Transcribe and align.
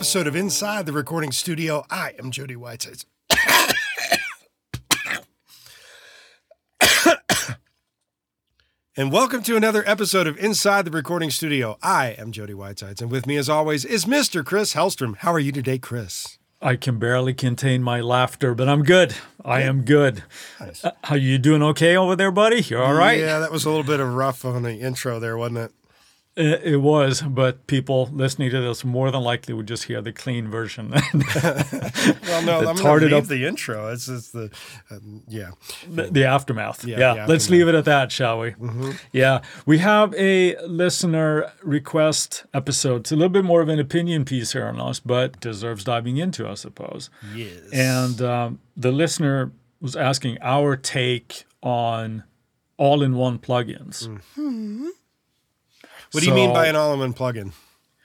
episode 0.00 0.26
of 0.26 0.34
Inside 0.34 0.86
the 0.86 0.94
Recording 0.94 1.30
Studio. 1.30 1.84
I 1.90 2.14
am 2.18 2.30
Jody 2.30 2.54
Whitesides. 2.56 3.04
and 8.96 9.12
welcome 9.12 9.42
to 9.42 9.56
another 9.56 9.84
episode 9.86 10.26
of 10.26 10.38
Inside 10.38 10.86
the 10.86 10.90
Recording 10.90 11.28
Studio. 11.28 11.76
I 11.82 12.16
am 12.16 12.32
Jody 12.32 12.54
Whitesides, 12.54 13.02
and 13.02 13.10
with 13.10 13.26
me, 13.26 13.36
as 13.36 13.50
always, 13.50 13.84
is 13.84 14.06
Mr. 14.06 14.42
Chris 14.42 14.72
Hellstrom. 14.72 15.16
How 15.18 15.34
are 15.34 15.38
you 15.38 15.52
today, 15.52 15.76
Chris? 15.78 16.38
I 16.62 16.76
can 16.76 16.98
barely 16.98 17.34
contain 17.34 17.82
my 17.82 18.00
laughter, 18.00 18.54
but 18.54 18.70
I'm 18.70 18.84
good. 18.84 19.14
I 19.44 19.60
am 19.60 19.82
good. 19.82 20.24
Nice. 20.58 20.82
Uh, 20.82 20.92
how 21.04 21.16
you 21.16 21.36
doing? 21.36 21.62
Okay 21.62 21.94
over 21.94 22.16
there, 22.16 22.32
buddy? 22.32 22.62
You're 22.62 22.82
all 22.82 22.94
right. 22.94 23.20
Yeah, 23.20 23.38
that 23.40 23.52
was 23.52 23.66
a 23.66 23.68
little 23.68 23.84
bit 23.84 24.00
of 24.00 24.14
rough 24.14 24.46
on 24.46 24.62
the 24.62 24.76
intro 24.76 25.20
there, 25.20 25.36
wasn't 25.36 25.58
it? 25.58 25.72
It, 26.40 26.62
it 26.64 26.76
was, 26.78 27.20
but 27.22 27.66
people 27.66 28.08
listening 28.12 28.50
to 28.50 28.60
this 28.60 28.84
more 28.84 29.10
than 29.10 29.20
likely 29.22 29.52
would 29.52 29.68
just 29.68 29.84
hear 29.84 30.00
the 30.00 30.12
clean 30.12 30.48
version. 30.48 30.92
Well, 32.30 32.42
no, 32.44 32.60
The 32.62 32.68
I'm 32.70 32.76
going 32.76 33.00
to 33.00 33.06
leave 33.06 33.12
up- 33.14 33.26
the 33.26 33.44
intro. 33.46 33.92
It's 33.92 34.06
just 34.06 34.32
the, 34.32 34.50
um, 34.90 35.22
yeah. 35.28 35.50
the, 35.88 36.04
the 36.04 36.24
aftermath. 36.24 36.84
Yeah, 36.84 36.98
Yeah, 36.98 37.14
the 37.26 37.32
let's 37.32 37.44
aftermath. 37.44 37.50
leave 37.50 37.68
it 37.68 37.74
at 37.74 37.84
that, 37.86 38.12
shall 38.12 38.38
we? 38.40 38.54
Yeah, 39.12 39.42
we 39.66 39.78
have 39.78 40.14
a 40.14 40.56
listener 40.66 41.52
request 41.62 42.44
episode. 42.54 43.00
It's 43.02 43.12
a 43.12 43.16
little 43.16 43.28
bit 43.28 43.44
more 43.44 43.60
of 43.60 43.68
an 43.68 43.78
opinion 43.78 44.24
piece 44.24 44.52
here 44.52 44.66
on 44.66 44.80
us, 44.80 45.00
but 45.00 45.38
deserves 45.40 45.84
diving 45.84 46.16
into, 46.16 46.48
I 46.48 46.54
suppose. 46.54 47.10
Yes. 47.34 47.58
And 47.72 48.22
um, 48.22 48.60
the 48.76 48.92
listener 48.92 49.52
was 49.80 49.96
asking 49.96 50.38
our 50.40 50.76
take 50.76 51.44
on 51.62 52.24
all-in-one 52.76 53.38
plugins. 53.38 54.08
What 56.12 56.22
do 56.22 56.26
you 56.28 56.34
mean 56.34 56.52
by 56.52 56.66
an 56.66 56.76
all-in-one 56.76 57.14
plugin? 57.14 57.52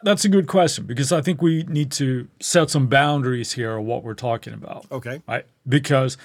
That's 0.03 0.25
a 0.25 0.29
good 0.29 0.47
question 0.47 0.85
because 0.85 1.11
I 1.11 1.21
think 1.21 1.41
we 1.41 1.63
need 1.63 1.91
to 1.93 2.27
set 2.39 2.69
some 2.69 2.87
boundaries 2.87 3.53
here 3.53 3.77
of 3.77 3.85
what 3.85 4.03
we're 4.03 4.13
talking 4.13 4.53
about. 4.53 4.85
Okay. 4.91 5.21
Right? 5.27 5.45
Because 5.67 6.17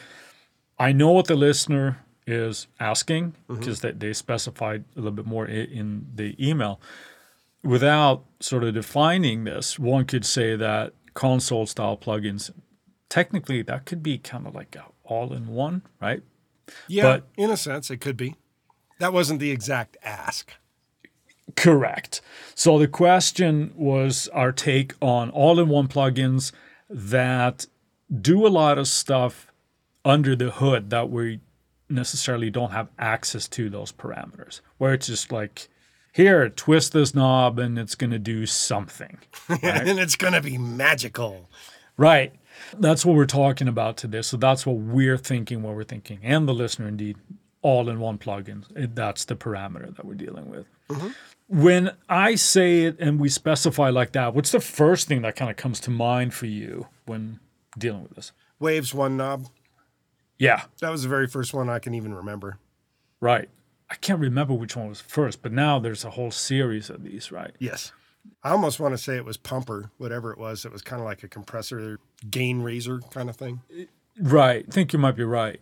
I 0.78 0.92
know 0.92 1.12
what 1.12 1.26
the 1.26 1.34
listener 1.34 2.04
is 2.26 2.66
asking 2.78 3.32
mm-hmm. 3.32 3.58
because 3.58 3.80
they, 3.80 3.92
they 3.92 4.12
specified 4.12 4.84
a 4.96 4.98
little 4.98 5.12
bit 5.12 5.26
more 5.26 5.46
in 5.46 6.06
the 6.14 6.36
email. 6.44 6.80
Without 7.62 8.24
sort 8.40 8.64
of 8.64 8.74
defining 8.74 9.44
this, 9.44 9.78
one 9.78 10.04
could 10.04 10.24
say 10.24 10.56
that 10.56 10.92
console 11.14 11.66
style 11.66 11.96
plugins, 11.96 12.50
technically, 13.08 13.62
that 13.62 13.84
could 13.84 14.02
be 14.02 14.18
kind 14.18 14.46
of 14.46 14.54
like 14.54 14.76
a 14.76 14.84
all 15.04 15.32
in 15.32 15.48
one, 15.48 15.82
right? 16.00 16.22
Yeah, 16.86 17.02
But- 17.02 17.28
in 17.36 17.50
a 17.50 17.56
sense, 17.56 17.90
it 17.90 17.98
could 17.98 18.16
be. 18.16 18.36
That 19.00 19.12
wasn't 19.12 19.40
the 19.40 19.50
exact 19.50 19.96
ask. 20.02 20.52
Correct. 21.56 22.20
So 22.54 22.78
the 22.78 22.88
question 22.88 23.72
was 23.76 24.28
our 24.28 24.52
take 24.52 24.94
on 25.00 25.30
all-in-one 25.30 25.88
plugins 25.88 26.52
that 26.88 27.66
do 28.20 28.46
a 28.46 28.48
lot 28.48 28.78
of 28.78 28.88
stuff 28.88 29.52
under 30.04 30.34
the 30.34 30.50
hood 30.50 30.90
that 30.90 31.10
we 31.10 31.40
necessarily 31.88 32.50
don't 32.50 32.70
have 32.72 32.88
access 32.98 33.48
to 33.48 33.68
those 33.68 33.92
parameters. 33.92 34.60
Where 34.78 34.94
it's 34.94 35.06
just 35.06 35.32
like, 35.32 35.68
here, 36.12 36.48
twist 36.48 36.92
this 36.92 37.14
knob 37.14 37.58
and 37.58 37.78
it's 37.78 37.94
going 37.94 38.10
to 38.10 38.18
do 38.18 38.46
something. 38.46 39.18
and 39.62 39.98
it's 39.98 40.16
going 40.16 40.32
to 40.32 40.42
be 40.42 40.58
magical. 40.58 41.48
Right. 41.96 42.34
That's 42.78 43.04
what 43.04 43.16
we're 43.16 43.26
talking 43.26 43.68
about 43.68 43.96
today. 43.96 44.22
So 44.22 44.36
that's 44.36 44.66
what 44.66 44.76
we're 44.76 45.18
thinking, 45.18 45.62
what 45.62 45.74
we're 45.74 45.84
thinking, 45.84 46.20
and 46.22 46.48
the 46.48 46.54
listener 46.54 46.88
indeed, 46.88 47.16
all 47.62 47.88
in 47.88 48.00
one 48.00 48.18
plugin. 48.18 48.64
That's 48.94 49.24
the 49.24 49.36
parameter 49.36 49.94
that 49.96 50.04
we're 50.04 50.14
dealing 50.14 50.50
with. 50.50 50.66
Mm-hmm. 50.88 51.08
When 51.52 51.90
I 52.08 52.36
say 52.36 52.82
it 52.84 52.96
and 53.00 53.18
we 53.18 53.28
specify 53.28 53.90
like 53.90 54.12
that, 54.12 54.34
what's 54.34 54.52
the 54.52 54.60
first 54.60 55.08
thing 55.08 55.22
that 55.22 55.34
kind 55.34 55.50
of 55.50 55.56
comes 55.56 55.80
to 55.80 55.90
mind 55.90 56.32
for 56.32 56.46
you 56.46 56.86
when 57.06 57.40
dealing 57.76 58.04
with 58.04 58.14
this? 58.14 58.30
Waves 58.60 58.94
one 58.94 59.16
knob. 59.16 59.46
Yeah, 60.38 60.62
That 60.80 60.90
was 60.90 61.02
the 61.02 61.08
very 61.08 61.26
first 61.26 61.52
one 61.52 61.68
I 61.68 61.78
can 61.80 61.92
even 61.94 62.14
remember. 62.14 62.58
right. 63.20 63.48
I 63.92 63.96
can't 63.96 64.20
remember 64.20 64.54
which 64.54 64.76
one 64.76 64.88
was 64.88 65.00
first, 65.00 65.42
but 65.42 65.50
now 65.50 65.80
there's 65.80 66.04
a 66.04 66.10
whole 66.10 66.30
series 66.30 66.88
of 66.90 67.02
these, 67.02 67.32
right? 67.32 67.50
Yes. 67.58 67.90
I 68.44 68.50
almost 68.50 68.78
want 68.78 68.94
to 68.94 68.98
say 68.98 69.16
it 69.16 69.24
was 69.24 69.36
pumper, 69.36 69.90
whatever 69.98 70.30
it 70.30 70.38
was. 70.38 70.64
It 70.64 70.70
was 70.70 70.80
kind 70.80 71.02
of 71.02 71.06
like 71.06 71.24
a 71.24 71.28
compressor 71.28 71.98
gain 72.30 72.62
raiser 72.62 73.00
kind 73.10 73.28
of 73.28 73.34
thing. 73.34 73.60
Right. 74.16 74.64
I 74.68 74.70
think 74.70 74.92
you 74.92 75.00
might 75.00 75.16
be 75.16 75.24
right. 75.24 75.60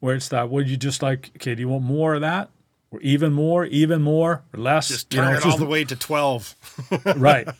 Where 0.00 0.14
it's 0.14 0.28
that, 0.28 0.50
would 0.50 0.68
you 0.68 0.76
just 0.76 1.02
like, 1.02 1.30
okay, 1.36 1.54
do 1.54 1.62
you 1.62 1.68
want 1.68 1.84
more 1.84 2.14
of 2.14 2.20
that? 2.20 2.50
Or 2.90 3.00
even 3.00 3.32
more, 3.32 3.64
even 3.66 4.00
more, 4.02 4.42
or 4.54 4.60
less? 4.60 4.88
Just 4.88 5.12
You 5.12 5.20
turn 5.20 5.32
know, 5.32 5.38
it 5.38 5.44
all 5.44 5.50
just- 5.52 5.58
the 5.58 5.66
way 5.66 5.84
to 5.84 5.96
12. 5.96 6.54
right. 7.16 7.48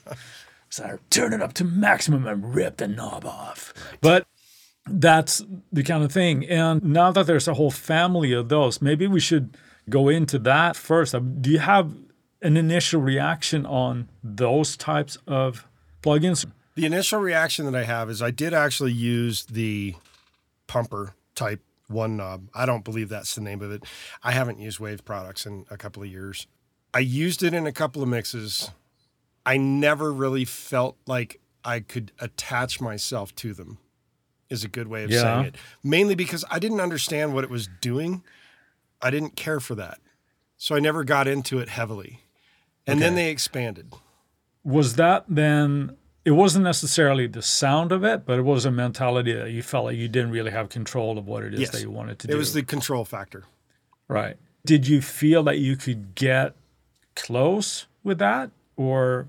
So 0.69 0.85
I 0.85 0.99
turn 1.11 1.33
it 1.33 1.41
up 1.41 1.53
to 1.55 1.65
maximum 1.65 2.27
and 2.27 2.55
rip 2.55 2.79
the 2.79 2.89
knob 2.89 3.25
off. 3.25 3.73
But 4.01 4.27
that's 4.85 5.43
the 5.73 5.85
kind 5.85 6.03
of 6.03 6.11
thing. 6.13 6.45
And 6.45 6.83
now 6.83 7.13
that 7.13 7.27
there's 7.27 7.47
a 7.49 7.55
whole 7.55 7.71
family 7.71 8.33
of 8.33 8.49
those, 8.49 8.83
maybe 8.83 9.07
we 9.07 9.21
should 9.21 9.57
go 9.89 10.09
into 10.09 10.39
that 10.41 10.75
first. 10.77 11.15
Uh, 11.15 11.21
Do 11.21 11.51
you 11.51 11.61
have 11.61 11.95
an 12.43 12.57
initial 12.57 13.01
reaction 13.01 13.65
on 13.65 14.09
those 14.23 14.77
types 14.77 15.17
of 15.27 15.67
plugins? 16.03 16.45
The 16.75 16.85
initial 16.85 17.21
reaction 17.21 17.65
that 17.67 17.75
I 17.75 17.85
have 17.85 18.11
is 18.11 18.21
I 18.21 18.33
did 18.33 18.53
actually 18.53 18.93
use 18.93 19.45
the 19.45 19.95
pumper 20.67 21.15
type 21.37 21.61
one 21.89 22.17
knob. 22.17 22.49
I 22.55 22.67
don't 22.67 22.85
believe 22.85 23.09
that's 23.09 23.35
the 23.35 23.41
name 23.41 23.63
of 23.63 23.71
it. 23.71 23.85
I 24.23 24.33
haven't 24.33 24.59
used 24.59 24.81
Wave 24.81 25.05
products 25.05 25.47
in 25.47 25.67
a 25.71 25.77
couple 25.77 26.03
of 26.03 26.09
years. 26.09 26.47
I 26.93 27.01
used 27.01 27.43
it 27.43 27.55
in 27.55 27.67
a 27.67 27.73
couple 27.73 28.03
of 28.03 28.09
mixes. 28.09 28.71
I 29.45 29.57
never 29.57 30.13
really 30.13 30.45
felt 30.45 30.97
like 31.07 31.41
I 31.65 31.81
could 31.81 32.13
attach 32.19 32.81
myself 32.81 33.35
to 33.37 33.55
them. 33.55 33.79
Is 34.49 34.63
a 34.63 34.69
good 34.69 34.87
way 34.87 35.03
of 35.05 35.11
Yeah. 35.11 35.23
saying 35.23 35.45
it. 35.47 35.57
Mainly 35.83 36.15
because 36.15 36.45
I 36.51 36.59
didn't 36.61 36.81
understand 36.81 37.35
what 37.35 37.43
it 37.43 37.51
was 37.51 37.69
doing. 37.81 38.23
I 39.03 39.11
didn't 39.11 39.35
care 39.37 39.59
for 39.61 39.75
that. 39.75 39.99
So 40.57 40.75
I 40.77 40.79
never 40.81 41.05
got 41.05 41.27
into 41.29 41.59
it 41.59 41.69
heavily. 41.69 42.21
And 42.87 43.03
then 43.03 43.17
they 43.17 43.29
expanded. 43.31 43.93
Was 44.63 44.95
that 44.95 45.25
then? 45.29 45.97
It 46.27 46.33
wasn't 46.33 46.65
necessarily 46.65 47.27
the 47.29 47.41
sound 47.41 47.93
of 47.93 48.03
it, 48.05 48.27
but 48.27 48.37
it 48.39 48.43
was 48.43 48.65
a 48.67 48.71
mentality 48.73 49.33
that 49.33 49.51
you 49.53 49.63
felt 49.63 49.85
like 49.87 49.97
you 49.97 50.09
didn't 50.09 50.33
really 50.33 50.51
have 50.51 50.69
control 50.69 51.17
of 51.19 51.27
what 51.29 51.45
it 51.45 51.55
is 51.55 51.61
Yes. 51.61 51.71
that 51.71 51.81
you 51.83 51.91
wanted 51.91 52.19
to 52.19 52.27
It 52.27 52.31
do. 52.33 52.35
It 52.35 52.39
was 52.39 52.53
the 52.53 52.65
control 52.65 53.05
factor. 53.05 53.45
Right. 54.09 54.37
Did 54.67 54.89
you 54.89 55.01
feel 55.01 55.45
that 55.45 55.59
you 55.59 55.77
could 55.77 56.17
get 56.17 56.55
close 57.15 57.87
with 58.03 58.19
that? 58.19 58.51
Or 58.77 59.29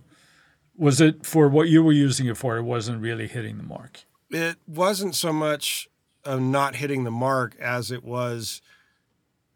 was 0.76 1.00
it 1.00 1.24
for 1.26 1.48
what 1.48 1.70
you 1.70 1.84
were 1.84 1.92
using 1.94 2.26
it 2.26 2.36
for, 2.36 2.58
it 2.58 2.64
wasn't 2.64 3.00
really 3.02 3.28
hitting 3.28 3.58
the 3.58 3.64
mark? 3.64 4.02
it 4.30 4.58
wasn't 4.68 5.16
so 5.16 5.32
much 5.32 5.88
of 6.26 6.42
not 6.42 6.76
hitting 6.76 7.06
the 7.06 7.12
mark 7.12 7.56
as 7.62 7.92
it 7.92 8.04
was 8.04 8.62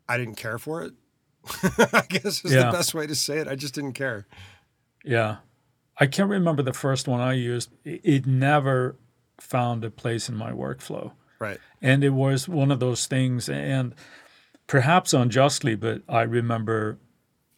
I 0.08 0.18
didn't 0.18 0.36
care 0.36 0.58
for 0.60 0.84
it. 0.84 0.94
I 1.92 2.04
guess 2.08 2.46
is 2.46 2.54
Yeah. 2.54 2.68
the 2.68 2.72
best 2.78 2.94
way 2.94 3.06
to 3.08 3.16
say 3.16 3.40
it. 3.40 3.48
I 3.50 3.56
just 3.56 3.74
didn't 3.74 3.94
care. 3.94 4.28
Yeah. 5.04 5.38
I 6.02 6.08
can't 6.08 6.30
remember 6.30 6.64
the 6.64 6.74
first 6.74 7.08
one 7.08 7.22
I 7.22 7.34
used. 7.34 7.70
It, 7.86 8.26
never 8.26 8.96
found 9.40 9.86
a 9.86 9.92
place 9.92 10.28
in 10.30 10.36
my 10.36 10.52
workflow. 10.52 11.12
Right. 11.38 11.60
And 11.80 12.04
it 12.04 12.10
was 12.10 12.50
one 12.50 12.72
of 12.72 12.80
those 12.80 13.06
things, 13.06 13.48
and 13.48 13.94
perhaps 14.66 15.14
unjustly, 15.14 15.76
but 15.76 16.02
I 16.10 16.24
remember 16.24 16.98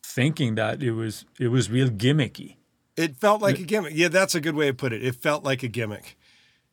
thinking 0.06 0.56
that 0.56 0.84
it 0.84 0.92
was 0.92 1.24
it 1.40 1.48
was 1.48 1.72
real 1.72 1.90
gimmicky. 1.90 2.58
It 2.98 3.16
felt 3.16 3.42
like 3.42 3.60
a 3.60 3.64
gimmick. 3.64 3.94
Yeah, 3.96 4.10
that's 4.10 4.36
a 4.36 4.42
good 4.42 4.56
way 4.56 4.68
to 4.68 4.74
put 4.74 4.92
it. 4.92 5.02
It 5.04 5.16
felt 5.16 5.46
like 5.46 5.64
a 5.64 5.70
gimmick. 5.70 6.18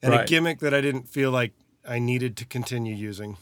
And 0.02 0.12
a 0.12 0.24
gimmick 0.24 0.58
that 0.58 0.74
I 0.74 0.80
didn't 0.80 1.08
feel 1.08 1.30
like 1.30 1.52
I 1.86 2.00
needed 2.00 2.36
to 2.38 2.44
continue 2.44 2.94
using. 2.94 3.36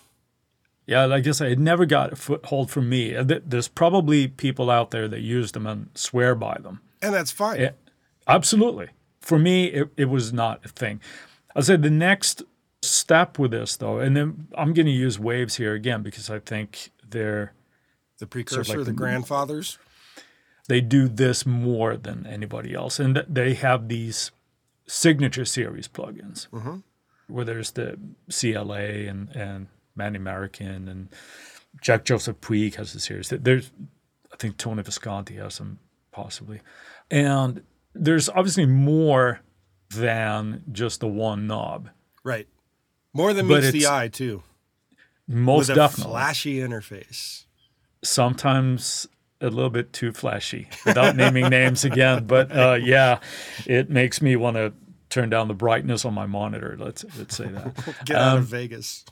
Yeah, 0.87 1.06
like 1.06 1.26
I 1.26 1.31
said, 1.31 1.53
it 1.53 1.58
never 1.58 1.87
got 1.87 2.12
a 2.12 2.17
foothold 2.17 2.70
for 2.70 2.82
me. 2.82 3.17
There's 3.23 3.69
probably 3.69 4.29
people 4.29 4.70
out 4.70 4.91
there 4.91 5.08
that 5.08 5.20
use 5.20 5.53
them 5.53 5.67
and 5.67 5.88
swear 5.94 6.35
by 6.35 6.58
them. 6.61 6.81
And 7.00 7.14
that's 7.14 7.31
fine. 7.31 7.61
Yeah, 7.61 7.70
absolutely. 8.29 8.89
For 9.21 9.39
me, 9.39 9.67
it, 9.67 9.89
it 9.97 10.05
was 10.07 10.33
not 10.33 10.65
a 10.65 10.69
thing. 10.69 11.01
I 11.57 11.61
said 11.61 11.83
the 11.83 11.91
next 11.91 12.43
step 12.83 13.39
with 13.39 13.51
this, 13.51 13.77
though, 13.77 13.99
and 13.99 14.17
then 14.17 14.49
I'm 14.57 14.73
going 14.73 14.87
to 14.87 14.93
use 14.93 15.19
waves 15.19 15.57
here 15.57 15.75
again 15.75 16.03
because 16.03 16.31
I 16.31 16.39
think 16.39 16.91
they're 17.09 17.53
The 18.19 18.27
precursor, 18.27 18.77
like 18.77 18.79
the 18.79 18.85
the- 18.85 18.93
grandfathers. 18.93 19.79
they 20.69 20.81
do 20.81 21.09
this 21.09 21.45
more 21.47 21.97
than 21.97 22.27
anybody 22.27 22.75
else, 22.75 23.01
and 23.01 23.25
they 23.29 23.55
have 23.55 23.89
these 23.89 24.31
signature 24.87 25.45
series 25.45 25.89
plugins 25.89 26.49
mm-hmm. 26.49 26.77
where 27.27 27.45
there's 27.45 27.73
the 27.73 27.99
CLA 28.31 29.09
and 29.09 29.29
and 29.37 29.67
Manny 29.97 30.19
Marroquin 30.19 30.89
and 30.89 31.09
Jack 31.83 32.05
Joseph 32.05 32.41
Puig 32.41 32.77
has 32.77 32.95
a 32.95 33.01
series. 33.01 33.29
There's, 33.29 33.71
I 34.33 34.37
think 34.37 34.57
Tony 34.57 34.83
Visconti 34.83 35.35
has 35.37 35.59
them 35.59 35.79
possibly, 36.13 36.61
and 37.11 37.63
there's 37.94 38.29
obviously 38.29 38.67
more 38.67 39.40
than 39.94 40.64
just 40.73 41.00
the 41.00 41.08
one 41.08 41.46
knob. 41.46 41.90
Right. 42.25 42.46
More 43.14 43.32
than 43.32 43.46
meets 43.46 43.70
the 43.70 43.87
eye, 43.87 44.08
too. 44.08 44.43
Most 45.26 45.69
with 45.69 45.76
a 45.76 45.81
definitely. 45.81 46.12
flashy 46.12 46.58
interface. 46.58 47.44
sometimes 48.02 49.06
a 49.40 49.50
little 49.50 49.70
bit 49.70 49.93
too 49.93 50.12
flashy 50.12 50.69
without 50.85 51.17
naming 51.17 51.49
names 51.50 51.85
again. 51.85 52.25
But 52.26 52.50
uh, 52.56 52.79
yeah, 52.82 53.20
it 53.67 53.91
makes 53.91 54.20
me 54.23 54.37
want 54.37 54.56
to 54.56 54.73
turn 55.11 55.31
down 55.31 55.49
the 55.49 55.55
brightness 55.55 56.05
on 56.05 56.14
my 56.14 56.26
monitor. 56.26 56.76
Let's 56.79 57.05
let's 57.19 57.37
say 57.37 57.46
that. 57.46 57.75
Get 58.05 58.17
out 58.17 58.38
of 58.38 58.44
Vegas. 58.44 59.05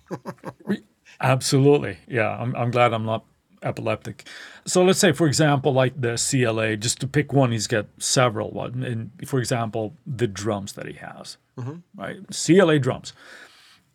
Absolutely. 1.21 1.99
Yeah. 2.09 2.29
I'm, 2.31 2.55
I'm 2.57 2.71
glad 2.71 2.93
I'm 2.93 3.05
not 3.07 3.25
epileptic. 3.63 4.27
So 4.65 4.85
let's 4.85 4.99
say, 4.99 5.13
for 5.13 5.27
example, 5.27 5.73
like 5.73 6.01
the 6.01 6.17
CLA, 6.17 6.77
just 6.77 7.01
to 7.01 7.07
pick 7.07 7.33
one, 7.33 7.53
he's 7.53 7.67
got 7.67 7.87
several. 7.99 8.51
One, 8.51 8.83
and 8.83 9.11
for 9.29 9.39
example, 9.39 9.95
the 10.07 10.27
drums 10.27 10.73
that 10.75 10.87
he 10.87 10.95
has, 10.95 11.37
mm-hmm. 11.59 11.77
right? 11.95 12.19
CLA 12.31 12.79
drums. 12.79 13.13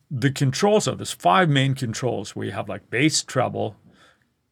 The 0.09 0.31
controls 0.31 0.87
are 0.87 0.95
there's 0.95 1.11
five 1.11 1.49
main 1.49 1.73
controls 1.73 2.35
where 2.35 2.45
you 2.45 2.51
have 2.51 2.67
like 2.67 2.89
bass, 2.89 3.23
treble, 3.23 3.75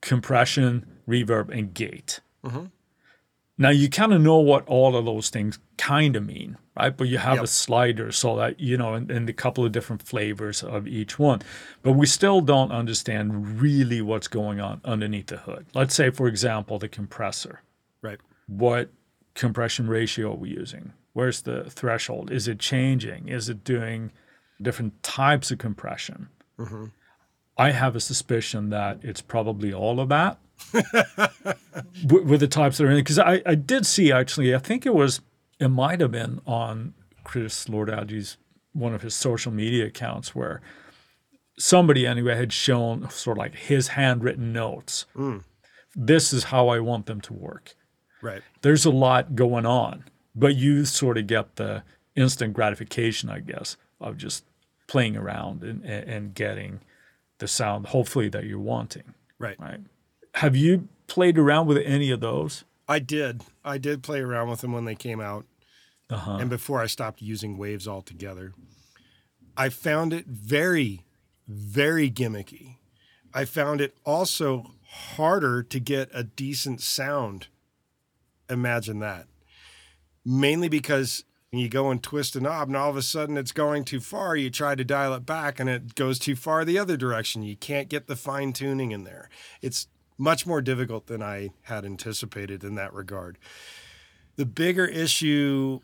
compression, 0.01 0.85
reverb, 1.07 1.49
and 1.49 1.73
gate. 1.73 2.21
Mm-hmm. 2.45 2.65
Now 3.61 3.71
you 3.71 3.89
kind 3.89 4.13
of 4.13 4.21
know 4.21 4.37
what 4.37 4.65
all 4.67 4.95
of 4.95 5.03
those 5.03 5.29
things 5.29 5.59
kind 5.77 6.15
of 6.15 6.25
mean, 6.25 6.57
right? 6.77 6.95
But 6.95 7.09
you 7.09 7.17
have 7.17 7.35
Yep. 7.35 7.43
a 7.43 7.47
slider 7.47 8.11
so 8.13 8.37
that 8.37 8.57
you 8.59 8.77
know, 8.77 8.93
and, 8.93 9.11
and 9.11 9.27
a 9.29 9.33
couple 9.33 9.65
of 9.65 9.73
different 9.73 10.01
flavors 10.01 10.63
of 10.63 10.87
each 10.87 11.19
one. 11.19 11.41
But 11.83 11.91
we 11.91 12.05
still 12.05 12.39
don't 12.39 12.71
understand 12.71 13.61
really 13.61 14.01
what's 14.01 14.29
going 14.29 14.61
on 14.61 14.79
underneath 14.85 15.27
the 15.27 15.37
hood. 15.37 15.65
Let's 15.73 15.93
say, 15.93 16.09
for 16.09 16.27
example, 16.27 16.79
the 16.79 16.87
compressor. 16.87 17.61
Right. 18.01 18.19
What 18.47 18.91
compression 19.35 19.87
ratio 19.87 20.31
are 20.31 20.35
we 20.37 20.49
using? 20.51 20.93
Where's 21.11 21.41
the 21.41 21.65
threshold? 21.69 22.31
Is 22.31 22.47
it 22.47 22.59
changing? 22.59 23.27
Is 23.27 23.49
it 23.49 23.65
doing 23.65 24.11
different 24.61 25.03
types 25.03 25.51
of 25.51 25.57
compression? 25.57 26.29
Mm-hmm. 26.57 26.85
I 27.57 27.71
have 27.71 27.93
a 27.97 27.99
suspicion 27.99 28.69
that 28.69 28.99
it's 29.03 29.21
probably 29.21 29.73
all 29.73 29.99
of 29.99 30.07
that 30.09 30.37
with, 30.73 32.23
with 32.23 32.39
the 32.39 32.47
types 32.47 32.77
that 32.77 32.85
are 32.85 32.91
in 32.91 32.97
it. 32.97 33.01
Because 33.01 33.19
I, 33.19 33.41
I 33.45 33.55
did 33.55 33.85
see 33.85 34.11
actually, 34.11 34.53
I 34.53 34.59
think 34.59 34.85
it 34.85 34.93
was, 34.93 35.21
it 35.59 35.69
might 35.69 35.99
have 36.01 36.11
been 36.11 36.41
on 36.45 36.93
Chris 37.23 37.67
Lord 37.69 37.89
Lord-Alge's 37.89 38.37
one 38.73 38.93
of 38.93 39.01
his 39.01 39.13
social 39.13 39.51
media 39.51 39.85
accounts 39.87 40.35
where 40.35 40.61
somebody 41.57 42.07
anyway 42.07 42.35
had 42.35 42.53
shown 42.53 43.09
sort 43.09 43.37
of 43.37 43.39
like 43.39 43.55
his 43.55 43.89
handwritten 43.89 44.53
notes. 44.53 45.05
Hmm. 45.15 45.37
This 45.95 46.31
is 46.31 46.45
how 46.45 46.69
I 46.69 46.79
want 46.79 47.05
them 47.07 47.19
to 47.21 47.33
work. 47.33 47.75
Right. 48.21 48.41
There's 48.61 48.85
a 48.85 48.91
lot 48.91 49.35
going 49.35 49.65
on, 49.65 50.05
but 50.35 50.55
you 50.55 50.85
sort 50.85 51.17
of 51.17 51.27
get 51.27 51.55
the 51.55 51.83
instant 52.15 52.53
gratification, 52.53 53.29
I 53.29 53.39
guess, 53.39 53.77
of 53.99 54.17
just 54.17 54.43
playing 54.87 55.15
around 55.15 55.63
and 55.63 55.83
and 55.85 56.33
getting 56.33 56.81
the 57.39 57.47
sound, 57.47 57.87
hopefully, 57.87 58.29
that 58.29 58.43
you're 58.45 58.59
wanting 58.59 59.13
Right. 59.37 59.57
right? 59.59 59.79
Have 60.35 60.55
you 60.55 60.87
played 61.07 61.37
around 61.37 61.67
with 61.67 61.77
any 61.77 62.11
of 62.11 62.19
those? 62.19 62.63
I 62.87 62.99
did. 62.99 63.43
I 63.63 63.77
did 63.77 64.03
play 64.03 64.19
around 64.19 64.49
with 64.49 64.61
them 64.61 64.73
when 64.73 64.85
they 64.85 64.95
came 64.95 65.19
out. 65.19 65.45
Uh-huh. 66.11 66.37
and 66.41 66.49
before 66.49 66.81
I 66.81 66.87
stopped 66.87 67.21
using 67.21 67.55
waves 67.55 67.87
altogether. 67.87 68.53
I 69.55 69.69
found 69.69 70.11
it 70.11 70.25
very, 70.25 71.05
very 71.47 72.09
gimmicky. 72.09 72.77
I 73.31 73.45
found 73.45 73.79
it 73.79 73.95
also 74.05 74.71
harder 74.87 75.61
to 75.61 75.79
get 75.79 76.09
a 76.11 76.23
decent 76.23 76.81
sound. 76.81 77.47
Imagine 78.49 78.97
that. 78.99 79.27
Mainly 80.25 80.67
because 80.67 81.25
you 81.51 81.69
go 81.69 81.91
and 81.91 82.01
twist 82.01 82.35
a 82.35 82.41
knob, 82.41 82.69
and 82.69 82.77
all 82.77 82.89
of 82.89 82.97
a 82.97 83.03
sudden 83.03 83.37
it's 83.37 83.51
going 83.51 83.85
too 83.85 83.99
far. 83.99 84.35
You 84.35 84.49
try 84.49 84.73
to 84.73 84.83
dial 84.83 85.13
it 85.13 85.27
back, 85.27 85.59
and 85.59 85.69
it 85.69 85.93
goes 85.93 86.17
too 86.17 86.35
far 86.35 86.65
the 86.65 86.79
other 86.79 86.97
direction. 86.97 87.43
You 87.43 87.55
can't 87.55 87.89
get 87.89 88.07
the 88.07 88.15
fine 88.15 88.51
tuning 88.51 88.91
in 88.91 89.03
there. 89.03 89.29
It's 89.61 89.87
much 90.19 90.45
more 90.45 90.61
difficult 90.61 91.07
than 91.07 91.23
I 91.23 91.49
had 91.63 91.85
anticipated 91.85 92.63
in 92.63 92.75
that 92.75 92.93
regard. 92.93 93.39
The 94.35 94.45
bigger 94.45 94.85
issue 94.85 95.79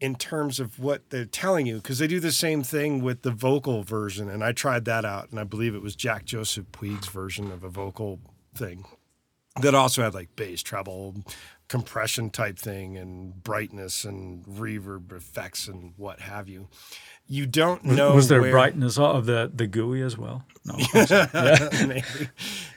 in 0.00 0.14
terms 0.14 0.60
of 0.60 0.78
what 0.78 1.10
they're 1.10 1.24
telling 1.24 1.66
you 1.66 1.76
because 1.76 1.98
they 1.98 2.06
do 2.06 2.20
the 2.20 2.30
same 2.30 2.62
thing 2.62 3.02
with 3.02 3.22
the 3.22 3.32
vocal 3.32 3.82
version 3.82 4.28
and 4.28 4.44
i 4.44 4.52
tried 4.52 4.84
that 4.84 5.04
out 5.04 5.28
and 5.30 5.40
i 5.40 5.44
believe 5.44 5.74
it 5.74 5.82
was 5.82 5.96
jack 5.96 6.24
joseph 6.24 6.70
puig's 6.70 7.08
version 7.08 7.50
of 7.50 7.64
a 7.64 7.68
vocal 7.68 8.20
thing 8.54 8.84
that 9.60 9.74
also 9.74 10.02
had 10.02 10.14
like 10.14 10.36
bass 10.36 10.62
treble 10.62 11.16
compression 11.68 12.30
type 12.30 12.58
thing 12.58 12.96
and 12.96 13.42
brightness 13.42 14.04
and 14.04 14.44
reverb 14.46 15.12
effects 15.12 15.68
and 15.68 15.92
what 15.96 16.20
have 16.20 16.48
you 16.48 16.66
you 17.26 17.44
don't 17.46 17.84
know 17.84 18.14
Was 18.14 18.28
there 18.28 18.40
where- 18.40 18.50
brightness 18.52 18.96
of 18.98 19.26
the 19.26 19.50
the 19.54 19.66
GUI 19.66 20.00
as 20.02 20.16
well? 20.16 20.44
No. 20.64 20.76
Maybe. 21.86 22.02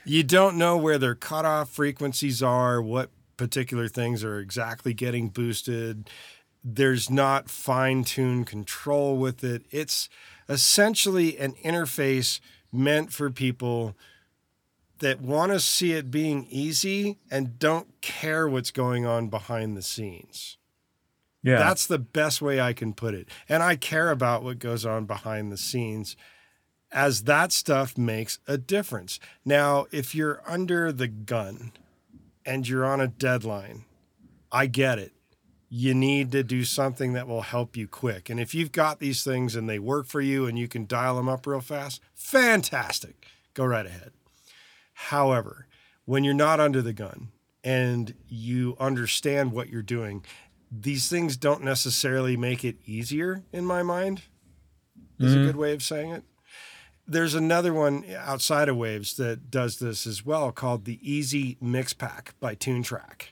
You 0.04 0.24
don't 0.24 0.58
know 0.58 0.76
where 0.76 0.98
their 0.98 1.16
cutoff 1.16 1.70
frequencies 1.70 2.44
are, 2.44 2.82
what 2.82 3.12
particular 3.38 3.88
things 3.88 4.26
are 4.26 4.40
exactly 4.40 4.94
getting 4.94 5.30
boosted. 5.30 6.10
There's 6.66 7.10
not 7.10 7.50
fine 7.50 8.04
tuned 8.04 8.46
control 8.48 9.16
with 9.18 9.42
it. 9.42 9.64
It's 9.72 10.10
essentially 10.50 11.38
an 11.38 11.54
interface 11.64 12.42
meant 12.74 13.14
for 13.14 13.30
people 13.30 13.96
that 15.02 15.22
want 15.22 15.52
to 15.52 15.60
see 15.60 15.94
it 15.94 16.10
being 16.10 16.48
easy 16.50 17.20
and 17.30 17.60
don't 17.60 18.02
care 18.02 18.48
what's 18.48 18.72
going 18.72 19.06
on 19.06 19.28
behind 19.28 19.76
the 19.78 19.82
scenes. 19.82 20.58
yeah. 21.44 21.58
That's 21.58 21.86
the 21.86 22.00
best 22.00 22.42
way 22.42 22.62
I 22.62 22.74
can 22.74 22.94
put 22.94 23.14
it. 23.14 23.28
And 23.50 23.62
I 23.62 23.76
care 23.76 24.10
about 24.10 24.44
what 24.44 24.60
goes 24.60 24.86
on 24.86 25.06
behind 25.06 25.52
the 25.52 25.58
scenes 25.58 26.16
as 26.92 27.24
that 27.24 27.52
stuff 27.52 27.98
makes 27.98 28.40
a 28.48 28.58
difference. 28.58 29.20
Now, 29.46 29.86
if 29.92 30.14
you're 30.14 30.42
under 30.46 30.92
the 30.92 31.08
gun 31.08 31.72
and 32.46 32.68
you're 32.68 32.86
on 32.86 33.00
a 33.02 33.08
deadline, 33.08 33.86
I 34.52 34.68
get 34.68 35.00
it. 35.00 35.14
You 35.70 35.94
need 35.94 36.34
to 36.34 36.44
do 36.44 36.66
something 36.66 37.14
that 37.14 37.28
will 37.28 37.44
help 37.44 37.78
you 37.78 37.88
quick. 37.88 38.30
And 38.30 38.40
if 38.40 38.54
you've 38.54 38.74
got 38.74 39.00
these 39.00 39.24
things 39.24 39.56
and 39.56 39.70
they 39.70 39.80
work 39.80 40.06
for 40.06 40.20
you 40.20 40.46
and 40.46 40.60
you 40.60 40.68
can 40.68 40.86
dial 40.86 41.16
them 41.16 41.30
up 41.30 41.48
real 41.48 41.62
fast, 41.62 42.02
fantastic. 42.14 43.26
Go 43.54 43.64
right 43.64 43.86
ahead. 43.86 44.12
However, 45.10 45.68
when 46.06 46.24
you're 46.24 46.34
not 46.34 46.60
under 46.60 46.82
the 46.82 46.94
gun 46.94 47.30
and 47.64 48.14
you 48.28 48.76
understand 48.80 49.52
what 49.52 49.70
you're 49.70 49.82
doing, 49.82 50.24
these 50.72 51.10
things 51.10 51.38
don't 51.38 51.64
necessarily 51.64 52.38
make 52.38 52.64
it 52.64 52.78
easier 52.86 53.44
in 53.52 53.66
my 53.66 53.84
mind. 53.84 54.22
Is 55.20 55.34
a 55.34 55.38
mm-hmm. 55.38 55.46
good 55.48 55.56
way 55.56 55.74
of 55.74 55.84
saying 55.84 56.12
it. 56.12 56.24
There's 57.08 57.36
another 57.36 57.74
one 57.74 58.06
outside 58.18 58.70
of 58.70 58.78
Waves 58.78 59.16
that 59.18 59.52
does 59.52 59.80
this 59.80 60.08
as 60.08 60.26
well 60.26 60.52
called 60.52 60.86
the 60.86 60.98
EZmix 60.98 61.98
Pack 61.98 62.34
by 62.40 62.56
Toontrack. 62.56 63.30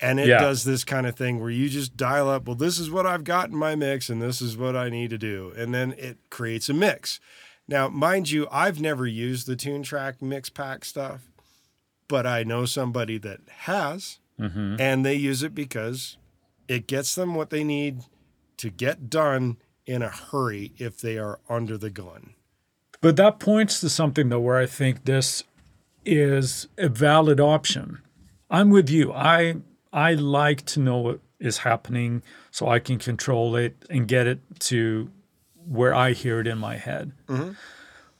And 0.00 0.20
it 0.20 0.28
Yeah. 0.28 0.40
does 0.40 0.64
this 0.64 0.84
kind 0.84 1.06
of 1.06 1.16
thing 1.16 1.40
where 1.40 1.50
you 1.50 1.68
just 1.68 1.96
dial 1.96 2.28
up, 2.28 2.46
well, 2.46 2.56
this 2.56 2.78
is 2.78 2.90
what 2.90 3.06
I've 3.06 3.24
got 3.24 3.48
in 3.50 3.56
my 3.56 3.74
mix 3.76 4.10
and 4.10 4.20
this 4.20 4.42
is 4.42 4.56
what 4.56 4.76
I 4.76 4.90
need 4.90 5.10
to 5.10 5.18
do. 5.18 5.52
And 5.56 5.72
then 5.72 5.92
it 5.92 6.18
creates 6.30 6.68
a 6.68 6.74
mix. 6.74 7.20
Now, 7.68 7.88
mind 7.88 8.30
you, 8.30 8.46
I've 8.50 8.80
never 8.80 9.06
used 9.06 9.46
the 9.46 9.56
Toontrack 9.56 10.22
Mix 10.22 10.48
Pack 10.50 10.84
stuff, 10.84 11.22
but 12.08 12.26
I 12.26 12.42
know 12.44 12.64
somebody 12.64 13.18
that 13.18 13.40
has, 13.48 14.18
Mhm. 14.38 14.78
and 14.80 15.04
they 15.04 15.14
use 15.14 15.42
it 15.42 15.54
because 15.54 16.16
it 16.68 16.86
gets 16.86 17.14
them 17.14 17.34
what 17.34 17.50
they 17.50 17.64
need 17.64 18.02
to 18.58 18.70
get 18.70 19.10
done 19.10 19.56
in 19.86 20.02
a 20.02 20.08
hurry 20.08 20.72
if 20.78 21.00
they 21.00 21.18
are 21.18 21.40
under 21.48 21.76
the 21.78 21.90
gun. 21.90 22.34
But 23.00 23.16
that 23.16 23.38
points 23.38 23.80
to 23.80 23.88
something 23.88 24.28
though 24.28 24.40
where 24.40 24.56
I 24.56 24.66
think 24.66 25.04
this 25.04 25.44
is 26.04 26.68
a 26.78 26.88
valid 26.88 27.40
option. 27.40 27.98
I'm 28.50 28.70
with 28.70 28.88
you. 28.88 29.12
I 29.12 29.56
I 29.92 30.14
like 30.14 30.64
to 30.66 30.80
know 30.80 30.98
what 30.98 31.20
is 31.38 31.58
happening 31.58 32.22
so 32.50 32.68
I 32.68 32.78
can 32.78 32.98
control 32.98 33.56
it 33.56 33.76
and 33.90 34.06
get 34.08 34.26
it 34.26 34.40
to 34.60 35.10
where 35.68 35.94
I 35.94 36.12
hear 36.12 36.40
it 36.40 36.46
in 36.46 36.58
my 36.58 36.76
head. 36.76 37.12
Mm-hmm. 37.28 37.52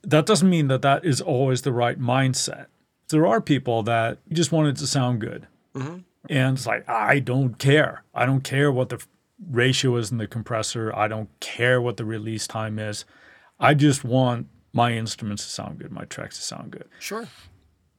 That 0.03 0.27
doesn't 0.27 0.49
mean 0.49 0.69
that 0.69 0.83
that 0.83 1.05
is 1.05 1.21
always 1.21 1.63
the 1.63 1.73
right 1.73 1.99
mindset. 1.99 2.67
There 3.09 3.27
are 3.27 3.41
people 3.41 3.83
that 3.85 4.19
just 4.33 4.53
want 4.53 4.69
it 4.69 4.77
to 4.77 4.87
sound 4.87 5.21
good. 5.21 5.47
Mm-hmm. 5.75 5.99
And 6.29 6.57
it's 6.57 6.67
like, 6.67 6.89
I 6.89 7.21
don't 7.21 7.59
care. 7.59 8.03
I 8.15 8.27
don't 8.27 8.43
care 8.43 8.73
what 8.73 8.89
the 8.89 9.05
ratio 9.51 9.97
is 9.97 10.11
in 10.11 10.19
the 10.19 10.27
compressor. 10.27 10.95
I 10.95 11.09
don't 11.09 11.29
care 11.41 11.81
what 11.81 11.97
the 11.97 12.05
release 12.05 12.47
time 12.47 12.79
is. 12.79 13.05
I 13.61 13.75
just 13.75 14.05
want 14.05 14.49
my 14.73 14.93
instruments 14.93 15.45
to 15.45 15.51
sound 15.51 15.79
good, 15.79 15.93
my 15.93 16.05
tracks 16.05 16.37
to 16.37 16.43
sound 16.43 16.73
good. 16.73 16.89
Sure. 16.99 17.29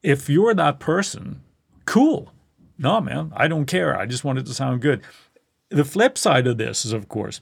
If 0.04 0.30
you're 0.30 0.54
that 0.54 0.80
person, 0.80 1.42
cool. 1.86 2.32
No, 2.78 3.02
man, 3.02 3.34
I 3.36 3.48
don't 3.48 3.66
care. 3.66 3.98
I 3.98 4.06
just 4.06 4.24
want 4.24 4.40
it 4.40 4.46
to 4.46 4.54
sound 4.54 4.82
good. 4.82 5.02
The 5.70 5.86
flip 5.86 6.18
side 6.18 6.48
of 6.48 6.58
this 6.58 6.86
is, 6.86 6.94
of 6.94 7.10
course, 7.10 7.42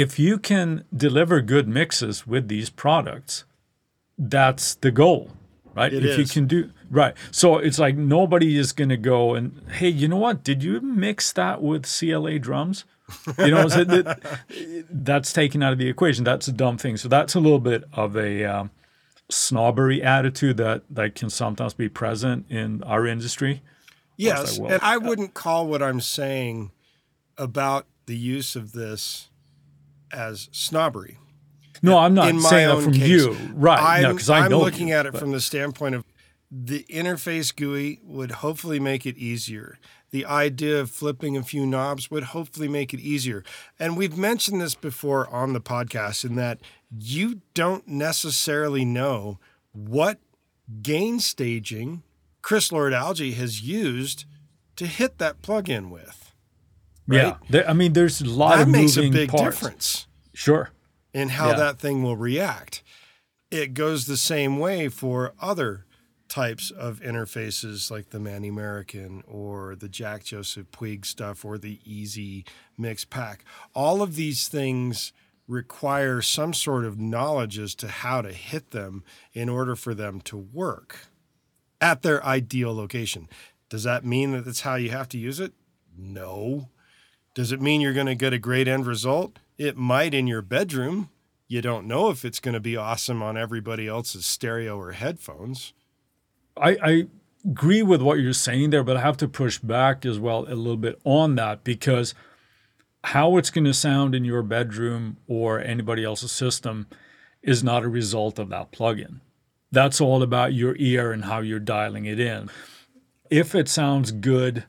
if 0.00 0.18
you 0.18 0.38
can 0.38 0.84
deliver 0.96 1.42
good 1.42 1.68
mixes 1.68 2.26
with 2.26 2.48
these 2.48 2.70
products, 2.70 3.44
that's 4.16 4.74
the 4.76 4.90
goal, 4.90 5.30
right? 5.74 5.92
It 5.92 6.06
if 6.06 6.18
you 6.18 6.24
can 6.24 6.46
do 6.46 6.70
right. 6.90 7.14
So 7.30 7.58
it's 7.58 7.78
like 7.78 7.98
nobody 7.98 8.56
is 8.56 8.72
going 8.72 8.88
to 8.88 8.96
go 8.96 9.34
and 9.34 9.60
hey, 9.72 9.90
you 9.90 10.08
know 10.08 10.16
what? 10.16 10.42
Did 10.42 10.62
you 10.62 10.80
mix 10.80 11.32
that 11.34 11.60
with 11.60 11.84
CLA 11.84 12.38
drums? 12.38 12.86
You 13.38 13.50
know, 13.50 13.68
so 13.68 13.84
that, 13.84 14.86
that's 14.90 15.34
taken 15.34 15.62
out 15.62 15.74
of 15.74 15.78
the 15.78 15.88
equation. 15.88 16.24
That's 16.24 16.48
a 16.48 16.52
dumb 16.52 16.78
thing. 16.78 16.96
So 16.96 17.08
that's 17.08 17.34
a 17.34 17.40
little 17.40 17.60
bit 17.60 17.84
of 17.92 18.16
a 18.16 18.44
um, 18.44 18.70
snobbery 19.28 20.02
attitude 20.02 20.56
that 20.56 20.82
that 20.88 21.14
can 21.14 21.28
sometimes 21.28 21.74
be 21.74 21.90
present 21.90 22.46
in 22.48 22.82
our 22.84 23.06
industry. 23.06 23.60
Yes, 24.16 24.58
I 24.58 24.64
and 24.64 24.82
I 24.82 24.96
wouldn't 24.96 25.34
call 25.34 25.66
what 25.66 25.82
I'm 25.82 26.00
saying 26.00 26.70
about 27.36 27.84
the 28.06 28.16
use 28.16 28.56
of 28.56 28.72
this 28.72 29.29
as 30.12 30.48
snobbery. 30.52 31.18
No, 31.82 31.98
I'm 31.98 32.14
not 32.14 32.28
in 32.28 32.36
my 32.42 32.48
saying 32.50 32.68
that 32.76 32.82
from 32.82 32.92
case. 32.92 33.08
you, 33.08 33.32
right? 33.54 33.96
I'm, 33.98 34.02
no, 34.02 34.12
because 34.12 34.28
I 34.30 34.40
I'm 34.40 34.50
know 34.50 34.60
looking 34.60 34.88
you, 34.88 34.94
at 34.94 35.06
it 35.06 35.12
but- 35.12 35.18
from 35.20 35.32
the 35.32 35.40
standpoint 35.40 35.94
of 35.94 36.04
the 36.52 36.84
interface 36.90 37.54
GUI 37.54 38.00
would 38.02 38.32
hopefully 38.32 38.80
make 38.80 39.06
it 39.06 39.16
easier. 39.16 39.78
The 40.10 40.26
idea 40.26 40.80
of 40.80 40.90
flipping 40.90 41.36
a 41.36 41.44
few 41.44 41.64
knobs 41.64 42.10
would 42.10 42.24
hopefully 42.24 42.66
make 42.66 42.92
it 42.92 42.98
easier. 42.98 43.44
And 43.78 43.96
we've 43.96 44.18
mentioned 44.18 44.60
this 44.60 44.74
before 44.74 45.28
on 45.28 45.52
the 45.52 45.60
podcast 45.60 46.24
in 46.24 46.34
that 46.34 46.60
you 46.98 47.42
don't 47.54 47.86
necessarily 47.86 48.84
know 48.84 49.38
what 49.72 50.18
gain 50.82 51.20
staging 51.20 52.02
Chris 52.42 52.72
Lord-Alge 52.72 53.32
has 53.34 53.62
used 53.62 54.24
to 54.74 54.86
hit 54.86 55.18
that 55.18 55.42
plugin 55.42 55.88
with. 55.90 56.29
Yeah, 57.16 57.36
there, 57.48 57.68
I 57.68 57.72
mean, 57.72 57.92
there's 57.92 58.20
a 58.20 58.24
lot 58.26 58.54
of 58.54 58.58
That 58.58 58.62
of 58.66 58.68
makes 58.68 58.96
a 58.96 59.08
big 59.10 59.30
parts. 59.30 59.42
difference 59.58 60.06
Sure. 60.34 60.70
in 61.12 61.30
how 61.30 61.50
Yeah. 61.50 61.56
that 61.56 61.78
thing 61.78 62.02
will 62.02 62.16
react. 62.16 62.82
It 63.50 63.74
goes 63.74 64.06
the 64.06 64.16
same 64.16 64.58
way 64.58 64.88
for 64.88 65.34
other 65.40 65.86
types 66.28 66.70
of 66.70 67.00
interfaces 67.00 67.90
like 67.90 68.10
the 68.10 68.20
Manny 68.20 68.50
Marroquin 68.52 69.22
or 69.26 69.74
the 69.74 69.88
Jack 69.88 70.22
Joseph 70.24 70.70
Puig 70.70 71.04
stuff 71.04 71.44
or 71.44 71.58
the 71.58 71.80
Easy 71.84 72.44
Mix 72.78 73.04
Pack. 73.04 73.44
All 73.74 74.00
of 74.02 74.14
these 74.14 74.46
things 74.46 75.12
require 75.48 76.22
some 76.22 76.54
sort 76.54 76.84
of 76.84 77.00
knowledge 77.00 77.58
as 77.58 77.74
to 77.74 77.88
how 77.88 78.22
to 78.22 78.32
hit 78.32 78.70
them 78.70 79.02
in 79.32 79.48
order 79.48 79.74
for 79.74 79.94
them 79.94 80.20
to 80.20 80.36
work 80.36 81.08
at 81.80 82.02
their 82.02 82.24
ideal 82.24 82.72
location. 82.72 83.28
Does 83.68 83.82
that 83.82 84.04
mean 84.04 84.30
that 84.30 84.44
that's 84.44 84.60
how 84.60 84.76
you 84.76 84.90
have 84.90 85.08
to 85.08 85.18
use 85.18 85.40
it? 85.40 85.52
No. 85.98 86.68
Does 87.34 87.52
it 87.52 87.60
mean 87.60 87.80
you're 87.80 87.92
going 87.92 88.06
to 88.06 88.14
get 88.14 88.32
a 88.32 88.38
great 88.38 88.66
end 88.66 88.86
result? 88.86 89.38
It 89.56 89.76
might 89.76 90.14
in 90.14 90.26
your 90.26 90.42
bedroom. 90.42 91.10
You 91.46 91.62
don't 91.62 91.86
know 91.86 92.10
if 92.10 92.24
it's 92.24 92.40
going 92.40 92.54
to 92.54 92.60
be 92.60 92.76
awesome 92.76 93.22
on 93.22 93.36
everybody 93.36 93.86
else's 93.86 94.26
stereo 94.26 94.78
or 94.78 94.92
headphones. 94.92 95.72
I, 96.56 96.76
I 96.82 97.06
agree 97.44 97.82
with 97.82 98.02
what 98.02 98.18
you're 98.18 98.32
saying 98.32 98.70
there, 98.70 98.84
but 98.84 98.96
I 98.96 99.00
have 99.00 99.16
to 99.18 99.28
push 99.28 99.58
back 99.58 100.04
as 100.04 100.18
well 100.18 100.40
a 100.48 100.54
little 100.54 100.76
bit 100.76 101.00
on 101.04 101.36
that 101.36 101.64
because 101.64 102.14
how 103.04 103.36
it's 103.36 103.50
going 103.50 103.64
to 103.64 103.74
sound 103.74 104.14
in 104.14 104.24
your 104.24 104.42
bedroom 104.42 105.16
or 105.26 105.60
anybody 105.60 106.04
else's 106.04 106.32
system 106.32 106.86
is 107.42 107.64
not 107.64 107.84
a 107.84 107.88
result 107.88 108.38
of 108.38 108.50
that 108.50 108.72
plugin. 108.72 109.20
That's 109.72 110.00
all 110.00 110.22
about 110.22 110.52
your 110.52 110.76
ear 110.78 111.12
and 111.12 111.24
how 111.24 111.40
you're 111.40 111.58
dialing 111.58 112.04
it 112.04 112.20
in. 112.20 112.50
If 113.30 113.54
it 113.54 113.68
sounds 113.68 114.10
good 114.10 114.64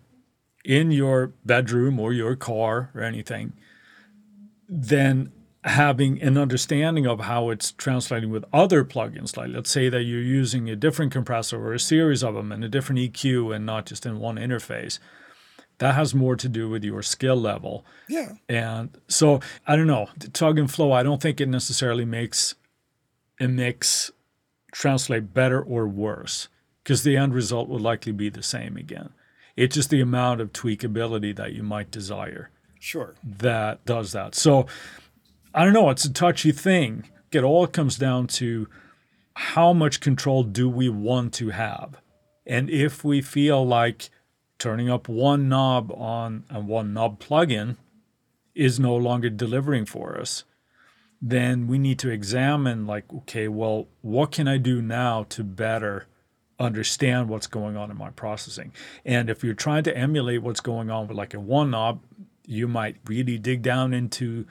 in 0.64 0.92
your 0.92 1.34
bedroom 1.46 2.00
or 2.00 2.14
your 2.14 2.36
car 2.36 2.92
or 2.94 3.02
anything, 3.02 3.54
then 4.68 5.32
having 5.64 6.22
an 6.22 6.38
understanding 6.38 7.06
of 7.06 7.22
how 7.22 7.50
it's 7.50 7.72
translating 7.74 8.32
with 8.32 8.44
other 8.52 8.84
plugins, 8.84 9.38
like 9.38 9.50
let's 9.50 9.70
say 9.70 9.90
that 9.90 10.04
you're 10.04 10.22
using 10.22 10.70
a 10.70 10.76
different 10.76 11.12
compressor 11.12 11.64
or 11.64 11.74
a 11.74 11.80
series 11.80 12.24
of 12.24 12.34
them 12.34 12.52
and 12.52 12.64
a 12.64 12.70
different 12.70 13.00
EQ 13.00 13.56
and 13.56 13.66
not 13.66 13.86
just 13.86 14.06
in 14.06 14.20
one 14.20 14.38
interface, 14.38 14.98
that 15.78 15.96
has 15.96 16.16
more 16.16 16.36
to 16.36 16.50
do 16.50 16.70
with 16.70 16.84
your 16.84 17.02
skill 17.02 17.36
level. 17.36 17.86
Yeah. 18.08 18.34
And 18.50 18.90
so 19.08 19.40
I 19.68 19.76
don't 19.76 19.88
know, 19.88 20.10
the 20.18 20.30
tug 20.30 20.58
and 20.58 20.72
flow, 20.72 20.92
I 20.92 21.04
don't 21.04 21.22
think 21.22 21.40
it 21.40 21.50
necessarily 21.50 22.06
makes 22.06 22.56
a 23.40 23.48
mix 23.48 24.12
translate 24.72 25.34
better 25.34 25.62
or 25.62 25.88
worse 25.88 26.48
because 26.84 27.04
the 27.04 27.18
end 27.18 27.34
result 27.34 27.68
will 27.68 27.80
likely 27.80 28.12
be 28.12 28.30
the 28.30 28.44
same 28.44 28.78
again. 28.78 29.12
It's 29.56 29.76
just 29.76 29.90
the 29.90 30.02
amount 30.02 30.42
of 30.42 30.54
tweakability 30.54 31.36
that 31.36 31.54
you 31.54 31.64
might 31.64 31.92
desire 31.92 32.50
Sure. 32.80 33.16
that 33.24 33.86
does 33.86 34.12
that. 34.14 34.34
So 34.36 34.66
I 35.54 35.64
don't 35.66 35.74
know, 35.74 35.90
it's 35.90 36.06
a 36.06 36.14
touchy 36.14 36.52
thing. 36.52 37.10
It 37.32 37.44
all 37.44 37.68
comes 37.68 37.98
down 37.98 38.28
to 38.28 38.68
how 39.36 39.74
much 39.74 40.00
control 40.00 40.44
do 40.44 40.70
we 40.70 40.90
want 40.90 41.34
to 41.36 41.50
have? 41.50 42.02
And 42.46 42.70
if 42.70 43.04
we 43.04 43.22
feel 43.22 43.66
like 43.66 44.10
turning 44.58 44.90
up 44.90 45.08
one 45.08 45.48
knob 45.50 45.92
on 45.92 46.44
a 46.50 46.60
one 46.60 46.94
knob 46.94 47.20
plugin 47.20 47.78
is 48.56 48.80
no 48.80 48.96
longer 48.96 49.30
delivering 49.30 49.86
for 49.86 50.20
us, 50.20 50.44
then 51.22 51.68
we 51.68 51.78
need 51.78 52.00
to 52.00 52.10
examine 52.10 52.86
like, 52.86 53.06
okay, 53.14 53.48
well, 53.48 53.88
what 54.02 54.32
can 54.32 54.48
I 54.48 54.58
do 54.58 54.82
now 54.82 55.24
to 55.30 55.44
better 55.44 56.08
understand 56.62 57.30
what's 57.30 57.48
going 57.48 57.76
on 57.76 57.92
in 57.92 57.98
my 57.98 58.12
processing? 58.12 58.72
And 59.06 59.30
if 59.30 59.44
you're 59.44 59.54
trying 59.54 59.84
to 59.84 59.98
emulate 59.98 60.42
what's 60.42 60.62
going 60.62 60.90
on 60.90 61.08
with 61.08 61.18
like 61.18 61.34
a 61.34 61.40
one 61.40 61.72
knob, 61.72 62.02
you 62.46 62.68
might 62.68 62.98
really 63.06 63.38
dig 63.38 63.62
down 63.62 63.94
into 63.94 64.46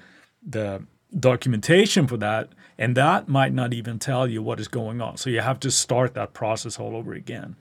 the 0.46 0.82
documentation 1.18 2.06
for 2.06 2.16
that, 2.18 2.50
and 2.78 2.96
that 2.96 3.28
might 3.28 3.52
not 3.52 3.72
even 3.72 3.98
tell 3.98 4.26
you 4.26 4.42
what 4.42 4.60
is 4.60 4.68
going 4.68 5.00
on. 5.00 5.16
So 5.16 5.30
you 5.30 5.40
have 5.40 5.60
to 5.60 5.70
start 5.70 6.14
that 6.14 6.32
process 6.32 6.78
all 6.78 6.96
over 6.96 7.12
again 7.12 7.56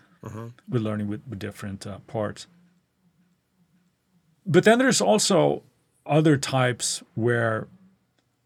with 0.67 0.81
learning 0.81 1.07
with, 1.07 1.21
with 1.27 1.39
different 1.39 1.87
uh, 1.87 1.99
parts. 2.07 2.47
But 4.45 4.63
then 4.63 4.79
there's 4.79 5.01
also 5.01 5.63
other 6.05 6.37
types 6.37 7.03
where, 7.15 7.67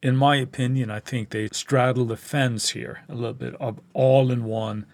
in 0.02 0.16
my 0.16 0.36
opinion, 0.36 0.90
I 0.90 1.00
think 1.00 1.30
they 1.30 1.48
straddle 1.52 2.06
the 2.06 2.18
fence 2.18 2.70
here 2.70 3.04
a 3.08 3.16
little 3.16 3.34
bit 3.34 3.56
of 3.56 3.80
all 3.94 4.32
in 4.32 4.44
one, 4.44 4.86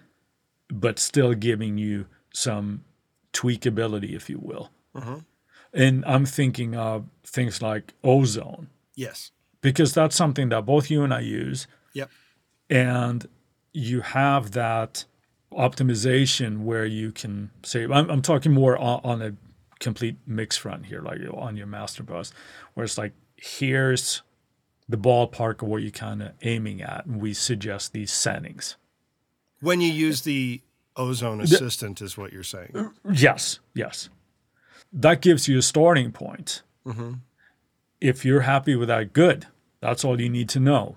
but 0.70 0.98
still 0.98 1.34
giving 1.34 1.78
you 1.78 2.06
some 2.32 2.84
tweakability, 3.32 4.14
if 4.14 4.28
you 4.30 4.38
will. 4.38 4.70
Mm-hmm. 4.94 5.18
And 5.72 6.04
I'm 6.06 6.26
thinking 6.26 6.74
of 6.74 7.04
things 7.24 7.62
like 7.62 7.94
ozone 8.02 8.68
Yes. 8.96 9.30
because 9.60 9.94
that's 9.94 10.16
something 10.16 10.48
that 10.48 10.66
both 10.66 10.90
you 10.90 11.02
and 11.04 11.14
I 11.14 11.20
use, 11.20 11.66
Yep. 11.94 12.10
and 12.68 13.26
you 13.72 14.00
have 14.00 14.50
that 14.52 15.04
optimization 15.52 16.60
where 16.64 16.84
you 16.86 17.12
can 17.12 17.50
say, 17.62 17.84
I'm, 17.84 18.10
I'm 18.10 18.22
talking 18.22 18.52
more 18.52 18.76
on, 18.78 19.00
on 19.04 19.22
a 19.22 19.34
complete 19.78 20.16
mix 20.26 20.56
front 20.56 20.86
here, 20.86 21.00
like 21.00 21.20
on 21.32 21.56
your 21.56 21.66
master 21.66 22.02
bus, 22.02 22.32
where 22.74 22.84
it's 22.84 22.98
like, 22.98 23.12
here's 23.36 24.22
the 24.88 24.98
ballpark 24.98 25.62
of 25.62 25.68
what 25.68 25.82
you're 25.82 25.90
kind 25.92 26.20
of 26.22 26.32
aiming 26.42 26.82
at, 26.82 27.06
and 27.06 27.20
we 27.20 27.32
suggest 27.32 27.92
these 27.92 28.12
settings. 28.12 28.76
When 29.60 29.80
you 29.80 29.90
use 29.90 30.22
the 30.22 30.62
ozone 30.96 31.40
assistant, 31.40 32.00
is 32.00 32.16
what 32.16 32.32
you're 32.32 32.42
saying. 32.42 32.90
Yes, 33.12 33.60
yes. 33.74 34.08
That 34.92 35.20
gives 35.20 35.48
you 35.48 35.58
a 35.58 35.62
starting 35.62 36.12
point. 36.12 36.62
Mm-hmm. 36.86 37.14
If 38.00 38.24
you're 38.24 38.40
happy 38.40 38.74
with 38.74 38.88
that, 38.88 39.12
good. 39.12 39.46
That's 39.80 40.04
all 40.04 40.20
you 40.20 40.28
need 40.28 40.48
to 40.50 40.60
know. 40.60 40.96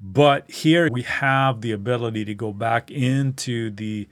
But 0.00 0.50
here 0.50 0.88
we 0.90 1.02
have 1.02 1.60
the 1.60 1.72
ability 1.72 2.24
to 2.24 2.34
go 2.34 2.52
back 2.52 2.90
into 2.90 3.70
the 3.70 4.08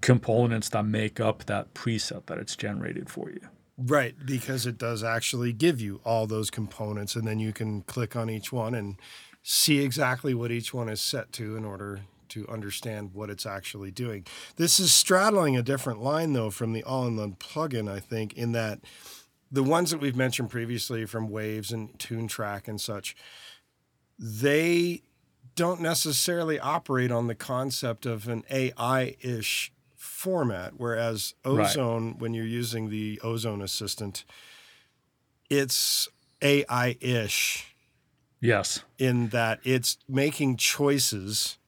components 0.00 0.68
that 0.70 0.84
make 0.84 1.20
up 1.20 1.44
that 1.46 1.74
preset 1.74 2.26
that 2.26 2.38
it's 2.38 2.56
generated 2.56 3.08
for 3.08 3.30
you. 3.30 3.40
Right, 3.76 4.14
because 4.24 4.66
it 4.66 4.78
does 4.78 5.02
actually 5.02 5.52
give 5.52 5.80
you 5.80 6.00
all 6.04 6.26
those 6.26 6.50
components, 6.50 7.16
and 7.16 7.26
then 7.26 7.38
you 7.38 7.52
can 7.52 7.82
click 7.82 8.14
on 8.14 8.30
each 8.30 8.52
one 8.52 8.74
and 8.74 8.96
see 9.42 9.80
exactly 9.80 10.32
what 10.32 10.50
each 10.50 10.72
one 10.72 10.88
is 10.88 11.00
set 11.00 11.32
to 11.32 11.56
in 11.56 11.64
order 11.64 12.02
to 12.30 12.46
understand 12.48 13.12
what 13.14 13.30
it's 13.30 13.46
actually 13.46 13.90
doing. 13.90 14.26
This 14.56 14.78
is 14.80 14.92
straddling 14.92 15.56
a 15.56 15.62
different 15.62 16.02
line, 16.02 16.32
though, 16.32 16.50
from 16.50 16.72
the 16.72 16.82
all 16.84 17.06
in 17.06 17.16
one 17.16 17.34
plugin, 17.34 17.90
I 17.90 18.00
think, 18.00 18.32
in 18.34 18.52
that 18.52 18.80
the 19.50 19.62
ones 19.62 19.90
that 19.90 20.00
we've 20.00 20.16
mentioned 20.16 20.50
previously 20.50 21.04
from 21.06 21.28
Waves 21.28 21.70
and 21.70 21.96
Toontrack 21.98 22.66
and 22.66 22.80
such, 22.80 23.14
they 24.18 25.02
don't 25.54 25.80
necessarily 25.80 26.58
operate 26.58 27.12
on 27.12 27.26
the 27.28 27.34
concept 27.34 28.06
of 28.06 28.26
an 28.28 28.42
AI 28.50 29.14
ish 29.20 29.72
format, 29.96 30.72
whereas 30.76 31.34
Right. 31.44 31.66
Ozone, 31.66 32.18
when 32.18 32.34
you're 32.34 32.44
using 32.46 32.90
the 32.90 33.20
Ozone 33.22 33.62
Assistant, 33.62 34.24
it's 35.50 36.08
AI 36.42 36.96
ish 37.00 37.74
Yes. 38.40 38.82
in 38.98 39.28
that 39.28 39.60
it's 39.64 39.98
making 40.08 40.56
choices 40.56 41.58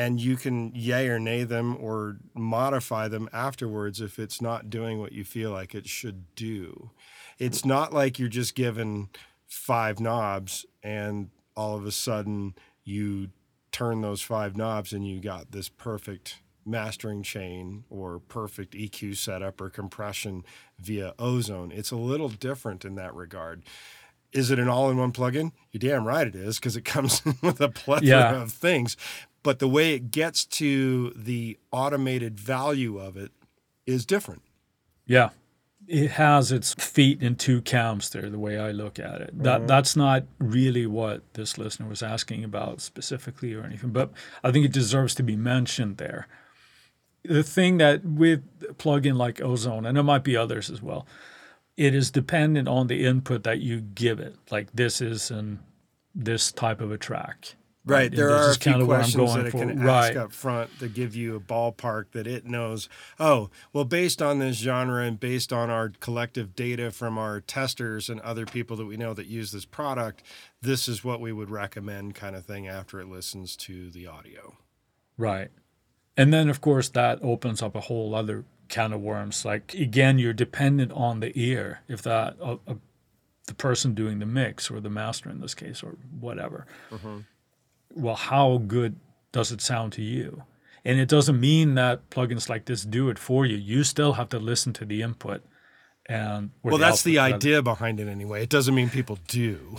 and 0.00 0.18
you 0.18 0.34
can 0.36 0.72
yay 0.74 1.08
or 1.08 1.18
nay 1.20 1.44
them 1.44 1.76
or 1.78 2.16
modify 2.34 3.06
them 3.06 3.28
afterwards 3.34 4.00
if 4.00 4.18
it's 4.18 4.40
not 4.40 4.70
doing 4.70 4.98
what 4.98 5.12
you 5.12 5.24
feel 5.24 5.50
like 5.50 5.74
it 5.74 5.86
should 5.86 6.34
do. 6.34 6.90
It's 7.38 7.64
not 7.66 7.92
like 7.92 8.18
you're 8.18 8.28
just 8.28 8.54
given 8.54 9.10
five 9.46 10.00
knobs 10.00 10.64
and 10.82 11.28
all 11.54 11.76
of 11.76 11.84
a 11.84 11.92
sudden 11.92 12.54
you 12.82 13.28
turn 13.72 14.00
those 14.00 14.22
five 14.22 14.56
knobs 14.56 14.94
and 14.94 15.06
you 15.06 15.20
got 15.20 15.52
this 15.52 15.68
perfect 15.68 16.38
mastering 16.64 17.22
chain 17.22 17.84
or 17.90 18.20
perfect 18.20 18.72
EQ 18.74 19.16
setup 19.18 19.60
or 19.60 19.68
compression 19.68 20.44
via 20.78 21.12
ozone. 21.18 21.72
It's 21.72 21.90
a 21.90 21.96
little 21.96 22.28
different 22.30 22.86
in 22.86 22.94
that 22.94 23.14
regard. 23.14 23.64
Is 24.32 24.50
it 24.50 24.58
an 24.60 24.68
all-in-one 24.68 25.12
plugin? 25.12 25.50
You're 25.72 25.80
damn 25.90 26.06
right 26.06 26.26
it 26.26 26.36
is 26.36 26.58
because 26.58 26.76
it 26.76 26.84
comes 26.84 27.20
with 27.42 27.60
a 27.60 27.68
plethora 27.68 28.06
Yeah. 28.08 28.42
of 28.42 28.52
things. 28.52 28.96
But 29.42 29.58
the 29.58 29.68
way 29.68 29.94
it 29.94 30.10
gets 30.10 30.44
to 30.46 31.10
the 31.16 31.58
automated 31.70 32.38
value 32.38 32.98
of 32.98 33.16
it 33.16 33.32
is 33.86 34.04
different. 34.04 34.42
Yeah. 35.06 35.30
it 35.88 36.12
has 36.12 36.52
its 36.52 36.74
feet 36.74 37.22
in 37.22 37.34
two 37.34 37.60
camps 37.62 38.10
there 38.10 38.30
the 38.30 38.38
way 38.38 38.58
i 38.58 38.70
look 38.70 38.98
at 38.98 39.20
it. 39.20 39.30
That 39.42 39.58
mm-hmm. 39.58 39.66
that's 39.66 39.96
not 39.96 40.24
really 40.38 40.86
what 40.86 41.22
this 41.34 41.58
listener 41.58 41.88
was 41.88 42.02
asking 42.02 42.44
about 42.44 42.80
specifically 42.80 43.54
or 43.54 43.64
anything 43.64 43.90
but 43.90 44.12
i 44.44 44.52
think 44.52 44.64
it 44.64 44.72
deserves 44.72 45.14
to 45.16 45.22
be 45.22 45.36
mentioned 45.36 45.96
there. 45.96 46.28
The 47.24 47.42
thing 47.42 47.78
that 47.78 48.04
with 48.04 48.44
a 48.68 48.74
plugin 48.74 49.16
like 49.16 49.40
ozone 49.40 49.84
and 49.84 49.96
there 49.96 50.04
might 50.04 50.22
be 50.22 50.36
others 50.36 50.70
as 50.70 50.80
well 50.80 51.06
it 51.80 51.94
is 51.94 52.10
dependent 52.10 52.68
on 52.68 52.88
the 52.88 53.06
input 53.06 53.42
that 53.44 53.60
you 53.60 53.80
give 53.80 54.20
it. 54.20 54.36
Like 54.50 54.68
this 54.74 55.00
is 55.00 55.30
an 55.30 55.60
this 56.14 56.52
type 56.52 56.80
of 56.82 56.92
a 56.92 56.98
track 56.98 57.54
Right. 57.84 58.14
There 58.14 58.30
are 58.30 58.50
a 58.50 58.54
few 58.54 58.72
kinda 58.72 58.84
where 58.86 58.98
I'm 58.98 59.02
questions 59.04 59.34
that 59.34 59.46
it 59.46 59.50
for. 59.52 59.58
can 59.58 59.80
Right. 59.80 60.10
ask 60.10 60.16
up 60.16 60.32
front 60.32 60.78
to 60.80 60.88
give 60.88 61.16
you 61.16 61.34
a 61.34 61.40
ballpark 61.40 62.10
that 62.12 62.26
it 62.26 62.44
knows. 62.44 62.88
Oh, 63.18 63.50
well, 63.72 63.84
based 63.86 64.20
on 64.20 64.38
this 64.38 64.58
genre 64.58 65.02
and 65.02 65.18
based 65.18 65.50
on 65.52 65.70
our 65.70 65.88
collective 66.00 66.54
data 66.54 66.90
from 66.90 67.16
our 67.16 67.40
testers 67.40 68.10
and 68.10 68.20
other 68.20 68.44
people 68.44 68.76
that 68.76 68.84
we 68.84 68.98
know 68.98 69.14
that 69.14 69.26
use 69.26 69.50
this 69.50 69.64
product, 69.64 70.22
this 70.60 70.88
is 70.88 71.02
what 71.02 71.20
we 71.20 71.32
would 71.32 71.50
recommend, 71.50 72.14
kind 72.14 72.36
of 72.36 72.44
thing, 72.44 72.68
after 72.68 73.00
it 73.00 73.08
listens 73.08 73.56
to 73.56 73.90
the 73.90 74.06
audio. 74.06 74.56
Right. 75.16 75.50
And 76.18 76.34
then, 76.34 76.50
of 76.50 76.60
course, 76.60 76.90
that 76.90 77.18
opens 77.22 77.62
up 77.62 77.74
a 77.74 77.80
whole 77.80 78.14
other 78.14 78.44
can 78.68 78.92
of 78.92 79.00
worms. 79.00 79.44
Like, 79.44 79.72
again, 79.74 80.18
you're 80.18 80.34
dependent 80.34 80.92
on 80.92 81.20
the 81.20 81.32
ear. 81.34 81.80
If 81.88 82.02
that, 82.02 82.36
uh, 82.42 82.56
uh, 82.68 82.74
the 83.46 83.54
person 83.54 83.94
doing 83.94 84.18
the 84.18 84.26
mix 84.26 84.70
or 84.70 84.80
the 84.80 84.90
master 84.90 85.28
in 85.30 85.40
this 85.40 85.54
case 85.54 85.82
or 85.82 85.96
whatever, 86.20 86.66
well, 87.94 88.16
how 88.16 88.58
good 88.58 88.96
does 89.32 89.52
it 89.52 89.60
sound 89.60 89.92
to 89.94 90.02
you? 90.02 90.44
And 90.84 90.98
it 90.98 91.08
doesn't 91.08 91.38
mean 91.38 91.74
that 91.74 92.08
plugins 92.10 92.48
like 92.48 92.64
this 92.64 92.84
do 92.84 93.10
it 93.10 93.18
for 93.18 93.44
you. 93.44 93.56
You 93.56 93.84
still 93.84 94.14
have 94.14 94.28
to 94.30 94.38
listen 94.38 94.72
to 94.74 94.84
the 94.84 95.02
input. 95.02 95.42
And 96.06 96.50
Well, 96.62 96.78
that's 96.78 97.02
the 97.02 97.18
output, 97.18 97.32
rather. 97.32 97.36
idea 97.36 97.62
behind 97.62 98.00
it 98.00 98.08
anyway. 98.08 98.42
It 98.42 98.48
doesn't 98.48 98.74
mean 98.74 98.88
people 98.90 99.18
do. 99.28 99.76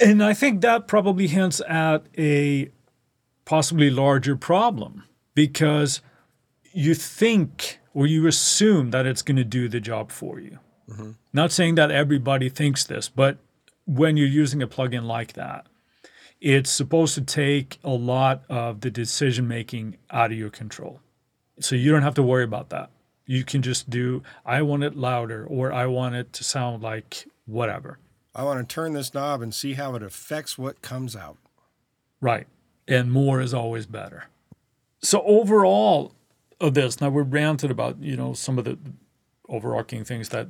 And 0.00 0.22
I 0.22 0.32
think 0.32 0.60
that 0.60 0.86
probably 0.86 1.26
hints 1.26 1.60
at 1.68 2.04
a 2.16 2.70
possibly 3.44 3.90
larger 3.90 4.36
problem 4.36 5.04
because 5.34 6.00
you 6.72 6.94
think 6.94 7.80
or 7.94 8.06
you 8.06 8.26
assume 8.26 8.90
that 8.90 9.06
it's 9.06 9.22
going 9.22 9.36
to 9.36 9.44
do 9.44 9.68
the 9.68 9.80
job 9.80 10.12
for 10.12 10.38
you. 10.38 10.58
Mm-hmm. 10.88 11.12
Not 11.32 11.50
saying 11.50 11.74
that 11.76 11.90
everybody 11.90 12.48
thinks 12.48 12.84
this, 12.84 13.08
but 13.08 13.38
when 13.86 14.16
you're 14.16 14.28
using 14.28 14.62
a 14.62 14.68
plugin 14.68 15.04
like 15.04 15.32
that, 15.32 15.66
it's 16.40 16.70
supposed 16.70 17.14
to 17.14 17.20
take 17.20 17.78
a 17.82 17.90
lot 17.90 18.42
of 18.48 18.80
the 18.80 18.90
decision 18.90 19.48
making 19.48 19.96
out 20.10 20.30
of 20.30 20.38
your 20.38 20.50
control. 20.50 21.00
So 21.60 21.74
you 21.74 21.90
don't 21.90 22.02
have 22.02 22.14
to 22.14 22.22
worry 22.22 22.44
about 22.44 22.70
that. 22.70 22.90
You 23.26 23.44
can 23.44 23.62
just 23.62 23.90
do, 23.90 24.22
I 24.46 24.62
want 24.62 24.84
it 24.84 24.96
louder 24.96 25.44
or 25.44 25.72
I 25.72 25.86
want 25.86 26.14
it 26.14 26.32
to 26.34 26.44
sound 26.44 26.82
like 26.82 27.26
whatever. 27.46 27.98
I 28.34 28.44
want 28.44 28.66
to 28.66 28.74
turn 28.74 28.92
this 28.92 29.12
knob 29.12 29.42
and 29.42 29.52
see 29.52 29.74
how 29.74 29.94
it 29.96 30.02
affects 30.02 30.56
what 30.56 30.80
comes 30.80 31.16
out. 31.16 31.36
Right. 32.20 32.46
And 32.86 33.10
more 33.10 33.40
is 33.40 33.52
always 33.52 33.86
better. 33.86 34.26
So 35.02 35.22
overall 35.22 36.14
of 36.60 36.74
this, 36.74 37.00
now 37.00 37.10
we've 37.10 37.32
ranted 37.32 37.70
about, 37.70 38.00
you 38.00 38.16
know, 38.16 38.32
some 38.32 38.58
of 38.58 38.64
the 38.64 38.78
overarching 39.48 40.04
things 40.04 40.28
that 40.30 40.48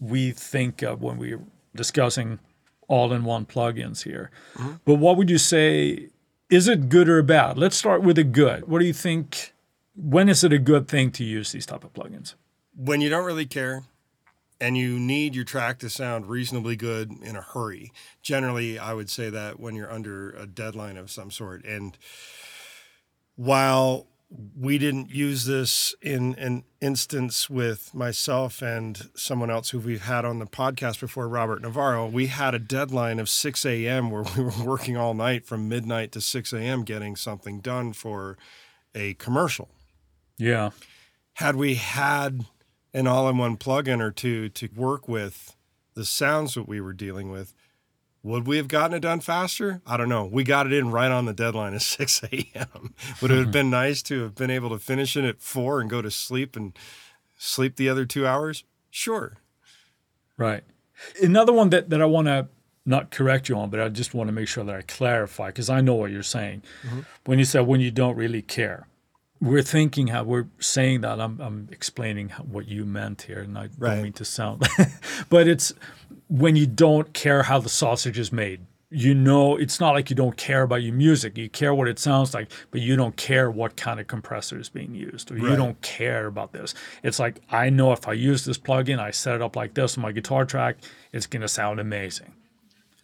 we 0.00 0.32
think 0.32 0.82
of 0.82 1.00
when 1.00 1.18
we're 1.18 1.40
discussing 1.74 2.40
all-in-one 2.88 3.46
plugins 3.46 4.02
here. 4.02 4.30
Uh-huh. 4.56 4.72
But 4.84 4.96
what 4.96 5.16
would 5.16 5.30
you 5.30 5.38
say 5.38 6.08
is 6.50 6.66
it 6.66 6.88
good 6.88 7.08
or 7.08 7.22
bad? 7.22 7.58
Let's 7.58 7.76
start 7.76 8.02
with 8.02 8.16
the 8.16 8.24
good. 8.24 8.66
What 8.66 8.80
do 8.80 8.86
you 8.86 8.92
think 8.92 9.52
when 9.94 10.28
is 10.28 10.42
it 10.42 10.52
a 10.52 10.58
good 10.58 10.88
thing 10.88 11.10
to 11.12 11.24
use 11.24 11.52
these 11.52 11.66
type 11.66 11.84
of 11.84 11.92
plugins? 11.92 12.34
when 12.78 13.00
you 13.00 13.08
don't 13.08 13.24
really 13.24 13.46
care 13.46 13.82
and 14.60 14.76
you 14.76 14.98
need 14.98 15.34
your 15.34 15.44
track 15.44 15.78
to 15.80 15.90
sound 15.90 16.26
reasonably 16.26 16.76
good 16.76 17.12
in 17.22 17.36
a 17.36 17.40
hurry. 17.40 17.92
Generally, 18.22 18.78
I 18.78 18.94
would 18.94 19.10
say 19.10 19.30
that 19.30 19.60
when 19.60 19.74
you're 19.74 19.92
under 19.92 20.30
a 20.30 20.46
deadline 20.46 20.96
of 20.96 21.10
some 21.10 21.30
sort. 21.30 21.64
And 21.64 21.98
while 23.36 24.06
we 24.30 24.76
didn't 24.76 25.10
use 25.10 25.46
this 25.46 25.94
in 26.02 26.34
an 26.34 26.64
instance 26.82 27.48
with 27.48 27.94
myself 27.94 28.60
and 28.60 29.08
someone 29.14 29.50
else 29.50 29.70
who 29.70 29.78
we've 29.78 30.02
had 30.04 30.24
on 30.26 30.38
the 30.38 30.46
podcast 30.46 31.00
before, 31.00 31.26
Robert 31.28 31.62
Navarro. 31.62 32.06
We 32.06 32.26
had 32.26 32.54
a 32.54 32.58
deadline 32.58 33.18
of 33.20 33.28
6 33.30 33.64
a.m. 33.64 34.10
where 34.10 34.24
we 34.36 34.42
were 34.44 34.64
working 34.64 34.96
all 34.98 35.14
night 35.14 35.46
from 35.46 35.68
midnight 35.68 36.12
to 36.12 36.20
6 36.20 36.52
a.m. 36.52 36.82
getting 36.84 37.16
something 37.16 37.60
done 37.60 37.92
for 37.94 38.36
a 38.94 39.14
commercial 39.14 39.70
Yeah. 40.36 40.70
had 41.34 41.56
we 41.56 41.76
had 41.76 42.44
an 42.92 43.06
all-in-one 43.06 43.56
plugin 43.56 44.00
or 44.00 44.10
two 44.10 44.48
to 44.50 44.68
work 44.76 45.08
with 45.08 45.56
the 45.94 46.04
sounds 46.04 46.54
that 46.54 46.68
we 46.68 46.80
were 46.80 46.92
dealing 46.92 47.30
with, 47.30 47.54
would 48.22 48.46
we 48.46 48.56
have 48.56 48.68
gotten 48.68 48.96
it 48.96 49.00
done 49.00 49.20
faster? 49.20 49.80
I 49.86 49.96
don't 49.96 50.08
know. 50.08 50.24
We 50.24 50.44
got 50.44 50.66
it 50.66 50.72
in 50.72 50.90
right 50.90 51.10
on 51.10 51.24
the 51.24 51.32
deadline 51.32 51.74
at 51.74 51.82
6 51.82 52.22
a.m. 52.32 52.94
Would 53.20 53.30
it 53.30 53.34
have 53.34 53.44
mm-hmm. 53.44 53.50
been 53.50 53.70
nice 53.70 54.02
to 54.04 54.22
have 54.22 54.34
been 54.34 54.50
able 54.50 54.70
to 54.70 54.78
finish 54.78 55.16
it 55.16 55.24
at 55.24 55.40
four 55.40 55.80
and 55.80 55.88
go 55.88 56.02
to 56.02 56.10
sleep 56.10 56.56
and 56.56 56.76
sleep 57.36 57.76
the 57.76 57.88
other 57.88 58.04
two 58.04 58.26
hours? 58.26 58.64
Sure. 58.90 59.36
Right. 60.36 60.64
Another 61.22 61.52
one 61.52 61.70
that, 61.70 61.90
that 61.90 62.02
I 62.02 62.06
want 62.06 62.26
to 62.26 62.48
not 62.84 63.10
correct 63.10 63.48
you 63.48 63.56
on, 63.56 63.68
but 63.70 63.80
I 63.80 63.88
just 63.90 64.14
want 64.14 64.28
to 64.28 64.32
make 64.32 64.48
sure 64.48 64.64
that 64.64 64.74
I 64.74 64.82
clarify 64.82 65.48
because 65.48 65.68
I 65.68 65.82
know 65.82 65.94
what 65.94 66.10
you're 66.10 66.22
saying. 66.22 66.62
Mm-hmm. 66.84 67.00
When 67.26 67.38
you 67.38 67.44
said 67.44 67.66
when 67.66 67.80
you 67.80 67.90
don't 67.90 68.16
really 68.16 68.40
care, 68.40 68.87
we're 69.40 69.62
thinking 69.62 70.08
how 70.08 70.24
we're 70.24 70.48
saying 70.58 71.02
that. 71.02 71.20
I'm, 71.20 71.40
I'm 71.40 71.68
explaining 71.70 72.30
how- 72.30 72.44
what 72.44 72.66
you 72.68 72.84
meant 72.84 73.22
here, 73.22 73.40
and 73.40 73.56
I 73.56 73.68
Right. 73.78 73.94
don't 73.94 74.02
mean 74.02 74.12
to 74.14 74.24
sound, 74.24 74.66
but 75.28 75.46
it's 75.48 75.72
when 76.28 76.56
you 76.56 76.66
don't 76.66 77.12
care 77.12 77.44
how 77.44 77.58
the 77.58 77.68
sausage 77.68 78.18
is 78.18 78.32
made. 78.32 78.60
You 78.90 79.12
know, 79.14 79.56
it's 79.56 79.80
not 79.80 79.90
like 79.90 80.08
you 80.08 80.16
don't 80.16 80.38
care 80.38 80.62
about 80.62 80.82
your 80.82 80.94
music. 80.94 81.36
You 81.36 81.50
care 81.50 81.74
what 81.74 81.88
it 81.88 81.98
sounds 81.98 82.32
like, 82.32 82.50
but 82.70 82.80
you 82.80 82.96
don't 82.96 83.16
care 83.16 83.50
what 83.50 83.76
kind 83.76 84.00
of 84.00 84.06
compressor 84.06 84.58
is 84.58 84.70
being 84.70 84.94
used, 84.94 85.30
or 85.30 85.36
you 85.36 85.54
don't 85.56 85.78
care 85.82 86.26
about 86.26 86.52
this. 86.54 86.74
It's 87.02 87.18
like 87.18 87.42
I 87.50 87.68
know 87.68 87.92
if 87.92 88.08
I 88.08 88.14
use 88.14 88.46
this 88.46 88.56
plugin, 88.56 88.98
I 88.98 89.10
set 89.10 89.34
it 89.34 89.42
up 89.42 89.56
like 89.56 89.74
this 89.74 89.98
on 89.98 90.02
my 90.02 90.12
guitar 90.12 90.46
track, 90.46 90.78
it's 91.12 91.26
going 91.26 91.42
to 91.42 91.48
sound 91.48 91.80
amazing. 91.80 92.32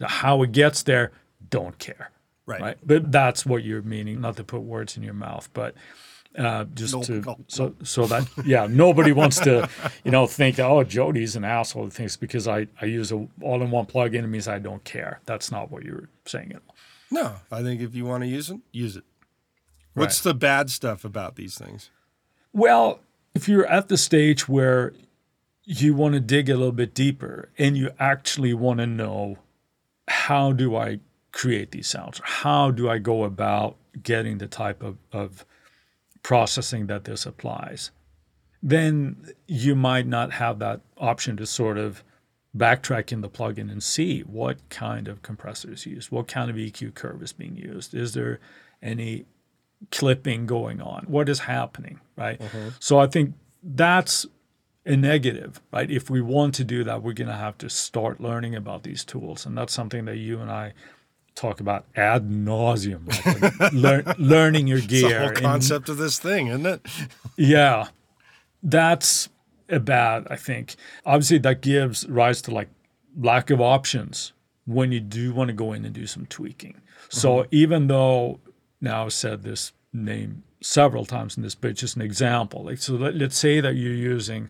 How 0.00 0.42
it 0.42 0.52
gets 0.52 0.82
there, 0.82 1.12
don't 1.50 1.78
care. 1.78 2.10
Right. 2.46 2.60
Right. 2.62 2.78
But 2.82 3.12
that's 3.12 3.44
what 3.44 3.62
you're 3.62 3.82
meaning, 3.82 4.22
not 4.22 4.36
to 4.38 4.44
put 4.44 4.62
words 4.62 4.96
in 4.96 5.02
your 5.02 5.14
mouth, 5.14 5.50
but 5.52 5.74
uh, 6.36 6.64
just 6.74 6.94
No, 6.94 7.02
to 7.02 7.20
no, 7.20 7.38
so 7.46 7.74
so 7.82 8.06
that 8.06 8.28
yeah, 8.44 8.66
nobody 8.68 9.12
wants 9.12 9.38
to, 9.40 9.68
you 10.04 10.10
know, 10.10 10.26
think 10.26 10.58
oh 10.58 10.82
Jody's 10.84 11.36
an 11.36 11.44
asshole. 11.44 11.90
Thinks 11.90 12.16
because 12.16 12.48
I 12.48 12.66
I 12.80 12.86
use 12.86 13.12
a 13.12 13.26
all-in-one 13.40 13.86
plugin 13.86 14.24
it 14.24 14.26
means 14.28 14.48
I 14.48 14.58
don't 14.58 14.82
care. 14.84 15.20
That's 15.26 15.50
not 15.50 15.70
what 15.70 15.84
you're 15.84 16.08
saying 16.26 16.52
at 16.52 16.62
all. 16.68 16.74
No, 17.10 17.34
I 17.52 17.62
think 17.62 17.80
if 17.80 17.94
you 17.94 18.04
want 18.04 18.22
to 18.22 18.28
use 18.28 18.50
it, 18.50 18.60
use 18.72 18.96
it. 18.96 19.04
What's 19.94 20.20
the 20.20 20.34
bad 20.34 20.70
stuff 20.70 21.04
about 21.04 21.36
these 21.36 21.56
things? 21.56 21.90
Well, 22.52 23.00
if 23.34 23.48
you're 23.48 23.66
at 23.66 23.88
the 23.88 23.96
stage 23.96 24.48
where 24.48 24.92
you 25.64 25.94
want 25.94 26.14
to 26.14 26.20
dig 26.20 26.50
a 26.50 26.56
little 26.56 26.72
bit 26.72 26.94
deeper 26.94 27.48
and 27.56 27.76
you 27.76 27.90
actually 27.98 28.54
want 28.54 28.80
to 28.80 28.86
know 28.86 29.38
how 30.08 30.52
do 30.52 30.76
I 30.76 30.98
create 31.32 31.70
these 31.70 31.88
sounds? 31.88 32.20
How 32.24 32.70
do 32.70 32.90
I 32.90 32.98
go 32.98 33.24
about 33.24 33.76
getting 34.02 34.38
the 34.38 34.46
type 34.46 34.82
of, 34.82 34.98
of 35.12 35.44
processing 36.24 36.88
that 36.88 37.04
this 37.04 37.24
applies? 37.24 37.92
Then 38.60 39.32
you 39.46 39.76
might 39.76 40.08
not 40.08 40.32
have 40.32 40.58
that 40.58 40.80
option 40.98 41.36
to 41.36 41.46
sort 41.46 41.78
of 41.78 42.02
backtrack 42.56 43.12
in 43.12 43.20
the 43.20 43.28
plugin 43.28 43.70
and 43.70 43.82
see 43.82 44.20
what 44.22 44.68
kind 44.70 45.06
of 45.06 45.22
compressor 45.22 45.72
is 45.72 45.86
used, 45.86 46.10
what 46.10 46.26
kind 46.26 46.50
of 46.50 46.56
EQ 46.56 46.94
curve 46.94 47.22
is 47.22 47.32
being 47.32 47.56
used. 47.56 47.94
Is 47.94 48.14
there 48.14 48.40
any 48.82 49.26
clipping 49.90 50.46
going 50.46 50.80
on? 50.80 51.04
What 51.08 51.28
is 51.28 51.40
happening, 51.40 52.00
right? 52.16 52.40
Mm-hmm. 52.40 52.70
So 52.80 52.98
I 52.98 53.06
think 53.06 53.34
that's 53.62 54.26
a 54.86 54.96
negative, 54.96 55.60
right? 55.72 55.90
If 55.90 56.08
we 56.08 56.20
want 56.20 56.54
to 56.54 56.64
do 56.64 56.84
that, 56.84 57.02
we're 57.02 57.12
going 57.12 57.28
to 57.28 57.34
have 57.34 57.58
to 57.58 57.68
start 57.68 58.20
learning 58.20 58.54
about 58.54 58.82
these 58.82 59.04
tools, 59.04 59.46
and 59.46 59.56
that's 59.56 59.72
something 59.72 60.04
that 60.04 60.16
you 60.16 60.40
and 60.40 60.50
I 60.50 60.72
talk 61.34 61.60
about 61.60 61.84
ad 61.96 62.28
nauseum, 62.28 63.06
like 63.08 63.72
learn, 63.72 64.04
learning 64.18 64.66
your 64.66 64.78
It's 64.84 64.86
gear. 64.86 65.08
the 65.08 65.18
whole 65.18 65.28
and- 65.28 65.38
concept 65.38 65.88
of 65.88 65.96
this 65.96 66.18
thing, 66.18 66.48
isn't 66.48 66.66
it? 66.66 66.86
yeah, 67.36 67.88
that's 68.62 69.28
a 69.68 69.80
bad. 69.80 70.26
I 70.30 70.36
think 70.36 70.76
obviously 71.04 71.38
that 71.38 71.60
gives 71.60 72.08
rise 72.08 72.42
to 72.42 72.50
like 72.50 72.68
lack 73.16 73.50
of 73.50 73.60
options 73.60 74.32
when 74.66 74.92
you 74.92 75.00
do 75.00 75.32
want 75.32 75.48
to 75.48 75.54
go 75.54 75.72
in 75.72 75.84
and 75.84 75.94
do 75.94 76.06
some 76.06 76.26
tweaking. 76.26 76.80
So 77.08 77.38
mm-hmm. 77.38 77.48
even 77.52 77.86
though 77.88 78.40
now 78.80 79.04
I've 79.04 79.12
said 79.12 79.42
this 79.42 79.72
name 79.92 80.42
several 80.60 81.04
times 81.04 81.36
in 81.36 81.42
this, 81.42 81.54
but 81.54 81.74
just 81.74 81.96
an 81.96 82.02
example. 82.02 82.64
Like 82.64 82.78
so, 82.78 82.94
let, 82.94 83.14
let's 83.14 83.38
say 83.38 83.60
that 83.60 83.74
you're 83.74 83.92
using 83.92 84.48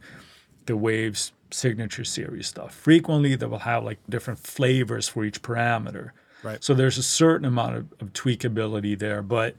the 0.67 0.77
Waves 0.77 1.33
signature 1.51 2.05
series 2.05 2.49
stuff. 2.49 2.75
Frequently, 2.75 3.35
they 3.37 3.47
will 3.47 3.61
have 3.61 3.85
like 3.85 3.99
different 4.09 4.41
flavors 4.41 5.09
for 5.09 5.25
each 5.25 5.43
parameter. 5.43 6.11
Right. 6.45 6.63
So 6.63 6.75
there's 6.75 6.99
a 6.99 7.03
certain 7.03 7.47
amount 7.47 7.77
of, 7.77 7.93
of 8.01 8.13
tweakability 8.13 8.99
there, 8.99 9.23
but 9.23 9.57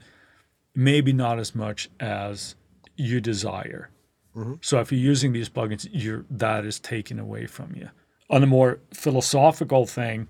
maybe 0.74 1.12
not 1.12 1.38
as 1.38 1.54
much 1.54 1.90
as 1.98 2.54
you 2.96 3.20
desire. 3.20 3.90
Mm-hmm. 4.36 4.54
So 4.60 4.80
if 4.80 4.92
you're 4.92 5.00
using 5.00 5.32
these 5.32 5.48
plugins, 5.48 5.88
you're, 5.90 6.24
that 6.30 6.64
is 6.64 6.78
taken 6.78 7.18
away 7.18 7.46
from 7.46 7.74
you. 7.74 7.90
On 8.30 8.42
a 8.42 8.46
more 8.46 8.78
philosophical 8.94 9.86
thing, 9.86 10.28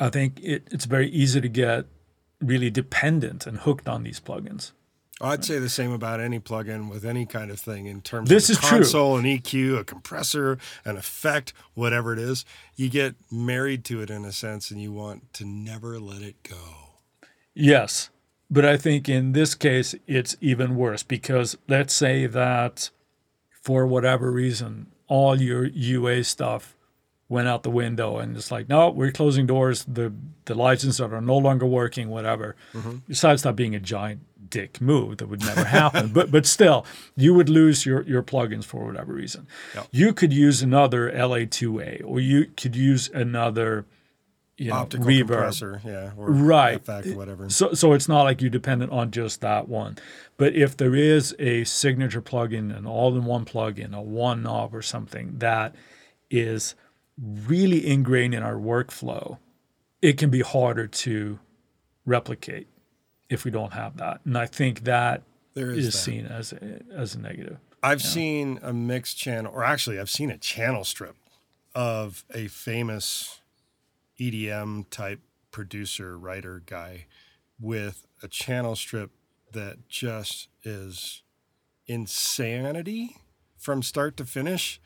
I 0.00 0.10
think 0.10 0.40
it, 0.42 0.66
it's 0.70 0.86
very 0.86 1.08
easy 1.10 1.40
to 1.40 1.48
get 1.48 1.86
really 2.40 2.70
dependent 2.70 3.46
and 3.46 3.58
hooked 3.58 3.88
on 3.88 4.02
these 4.02 4.20
plugins. 4.20 4.72
I'd 5.20 5.44
say 5.44 5.58
the 5.58 5.70
same 5.70 5.92
about 5.92 6.20
any 6.20 6.38
plugin 6.38 6.90
with 6.90 7.04
any 7.04 7.24
kind 7.24 7.50
of 7.50 7.58
thing 7.58 7.86
in 7.86 8.02
terms 8.02 8.28
This 8.28 8.50
of 8.50 8.52
is 8.52 8.58
a 8.58 8.60
true. 8.68 8.78
console, 8.78 9.16
an 9.16 9.24
EQ, 9.24 9.78
a 9.78 9.84
compressor, 9.84 10.58
an 10.84 10.96
effect, 10.98 11.54
whatever 11.74 12.12
it 12.12 12.18
is. 12.18 12.44
You 12.74 12.90
get 12.90 13.14
married 13.30 13.82
to 13.86 14.02
it 14.02 14.10
in 14.10 14.26
a 14.26 14.32
sense 14.32 14.70
and 14.70 14.80
you 14.80 14.92
want 14.92 15.32
to 15.34 15.46
never 15.46 15.98
let 15.98 16.20
it 16.20 16.42
go. 16.42 16.58
Yes. 17.54 18.10
But 18.50 18.66
I 18.66 18.76
think 18.76 19.08
in 19.08 19.32
this 19.32 19.54
case, 19.54 19.94
it's 20.06 20.36
even 20.42 20.76
worse 20.76 21.02
because 21.02 21.56
let's 21.66 21.94
say 21.94 22.26
that 22.26 22.90
for 23.62 23.86
whatever 23.86 24.30
reason, 24.30 24.88
all 25.08 25.40
your 25.40 25.64
UA 25.64 26.24
stuff 26.24 26.75
went 27.28 27.48
out 27.48 27.62
the 27.64 27.70
window 27.70 28.18
and 28.18 28.36
it's 28.36 28.50
like, 28.50 28.68
no, 28.68 28.88
we're 28.90 29.10
closing 29.10 29.46
doors. 29.46 29.84
The, 29.88 30.12
the 30.44 30.54
licenses 30.54 31.00
are 31.00 31.20
no 31.20 31.36
longer 31.36 31.66
working, 31.66 32.08
whatever. 32.08 32.54
Mm-hmm. 32.72 32.98
Besides 33.08 33.42
that 33.42 33.56
being 33.56 33.74
a 33.74 33.80
giant 33.80 34.20
dick 34.48 34.80
move 34.80 35.16
that 35.18 35.28
would 35.28 35.40
never 35.40 35.64
happen. 35.64 36.08
but, 36.12 36.30
but 36.30 36.46
still, 36.46 36.86
you 37.16 37.34
would 37.34 37.48
lose 37.48 37.84
your, 37.84 38.02
your 38.02 38.22
plugins 38.22 38.64
for 38.64 38.84
whatever 38.84 39.12
reason. 39.12 39.48
Yep. 39.74 39.88
You 39.90 40.12
could 40.12 40.32
use 40.32 40.62
another 40.62 41.10
LA2A 41.10 42.02
or 42.04 42.20
you 42.20 42.46
could 42.56 42.76
use 42.76 43.08
another 43.12 43.86
you 44.58 44.70
know, 44.70 44.76
Optical 44.76 45.06
reverb. 45.06 45.18
compressor, 45.26 45.82
yeah, 45.84 46.12
or 46.16 46.30
Right. 46.30 46.76
effect, 46.76 47.08
whatever. 47.08 47.50
So, 47.50 47.74
so 47.74 47.92
it's 47.92 48.08
not 48.08 48.22
like 48.22 48.40
you're 48.40 48.48
dependent 48.48 48.90
on 48.90 49.10
just 49.10 49.42
that 49.42 49.68
one. 49.68 49.98
But 50.38 50.54
if 50.54 50.74
there 50.76 50.94
is 50.94 51.34
a 51.38 51.64
signature 51.64 52.22
plugin, 52.22 52.74
an 52.74 52.86
all-in-one 52.86 53.44
plugin, 53.44 53.94
a 53.94 54.00
one 54.00 54.42
knob 54.42 54.74
or 54.74 54.80
something 54.80 55.34
that 55.40 55.74
is 56.30 56.74
really 57.20 57.86
ingrained 57.86 58.34
in 58.34 58.42
our 58.42 58.54
workflow, 58.56 59.38
it 60.02 60.18
can 60.18 60.30
be 60.30 60.40
harder 60.40 60.86
to 60.86 61.38
replicate 62.04 62.68
if 63.28 63.44
we 63.44 63.50
don't 63.50 63.72
have 63.72 63.96
that. 63.96 64.20
And 64.24 64.36
I 64.36 64.46
think 64.46 64.84
that 64.84 65.22
There 65.54 65.70
is 65.70 65.86
is 65.86 65.92
that. 65.94 65.98
seen 65.98 66.26
as 66.26 66.52
a, 66.52 66.80
as 66.94 67.14
a 67.14 67.20
negative. 67.20 67.58
I've 67.82 68.02
seen 68.02 68.58
a 68.62 68.72
mixed 68.72 69.16
channel, 69.16 69.52
or 69.54 69.62
actually, 69.62 70.00
I've 70.00 70.10
seen 70.10 70.30
a 70.30 70.38
channel 70.38 70.82
strip 70.82 71.16
of 71.74 72.24
a 72.34 72.48
famous 72.48 73.40
EDM 74.18 74.90
type 74.90 75.20
producer, 75.52 76.18
writer 76.18 76.62
guy 76.66 77.06
with 77.60 78.06
a 78.22 78.28
channel 78.28 78.74
strip 78.76 79.10
that 79.52 79.88
just 79.88 80.48
is 80.64 81.22
insanity 81.86 83.16
from 83.56 83.82
start 83.82 84.16
to 84.16 84.24
finish 84.24 84.80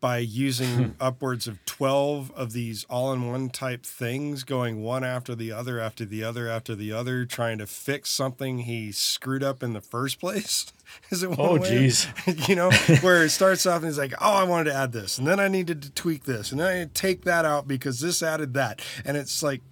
by 0.00 0.18
using 0.18 0.68
hmm. 0.68 0.90
upwards 1.00 1.46
of 1.46 1.64
12 1.66 2.30
of 2.32 2.52
these 2.52 2.84
all 2.84 3.12
in 3.12 3.30
one 3.30 3.48
type 3.48 3.84
things, 3.84 4.44
going 4.44 4.82
one 4.82 5.04
after 5.04 5.34
the 5.34 5.52
other, 5.52 5.80
after 5.80 6.04
the 6.04 6.22
other, 6.22 6.48
after 6.48 6.74
the 6.74 6.92
other, 6.92 7.24
trying 7.24 7.58
to 7.58 7.66
fix 7.66 8.10
something 8.10 8.60
he 8.60 8.92
screwed 8.92 9.42
up 9.42 9.62
in 9.62 9.72
the 9.72 9.80
first 9.80 10.20
place. 10.20 10.72
Is 11.10 11.22
it 11.22 11.30
one 11.30 11.38
Oh, 11.40 11.58
geez. 11.58 12.06
you 12.48 12.54
know, 12.54 12.70
where 13.00 13.24
it 13.24 13.30
starts 13.30 13.66
off 13.66 13.78
and 13.78 13.86
he's 13.86 13.98
like, 13.98 14.14
oh, 14.20 14.34
I 14.34 14.44
wanted 14.44 14.70
to 14.70 14.76
add 14.76 14.92
this. 14.92 15.18
And 15.18 15.26
then 15.26 15.40
I 15.40 15.48
needed 15.48 15.82
to 15.82 15.90
tweak 15.90 16.24
this. 16.24 16.52
And 16.52 16.60
then 16.60 16.66
I 16.66 16.90
take 16.94 17.24
that 17.24 17.44
out 17.44 17.66
because 17.66 18.00
this 18.00 18.22
added 18.22 18.54
that. 18.54 18.80
And 19.04 19.16
it's 19.16 19.42
like, 19.42 19.62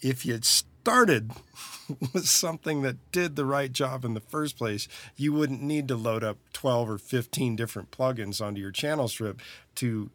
if 0.00 0.24
you'd 0.24 0.44
started 0.44 1.32
with 2.12 2.28
something 2.28 2.82
that 2.82 2.96
did 3.12 3.36
the 3.36 3.44
right 3.44 3.72
job 3.72 4.04
in 4.04 4.14
the 4.14 4.20
first 4.20 4.56
place, 4.56 4.88
you 5.16 5.32
wouldn't 5.32 5.62
need 5.62 5.88
to 5.88 5.96
load 5.96 6.22
up 6.24 6.38
12 6.52 6.90
or 6.90 6.98
15 6.98 7.56
different 7.56 7.90
plugins 7.90 8.40
onto 8.44 8.60
your 8.60 8.70
channel 8.72 9.08
strip 9.08 9.40
to 9.76 10.10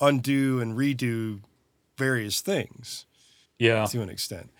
undo 0.00 0.60
and 0.60 0.76
redo 0.76 1.40
various 1.96 2.40
things 2.40 3.06
Yeah. 3.58 3.86
to 3.86 4.02
an 4.02 4.08
extent. 4.08 4.50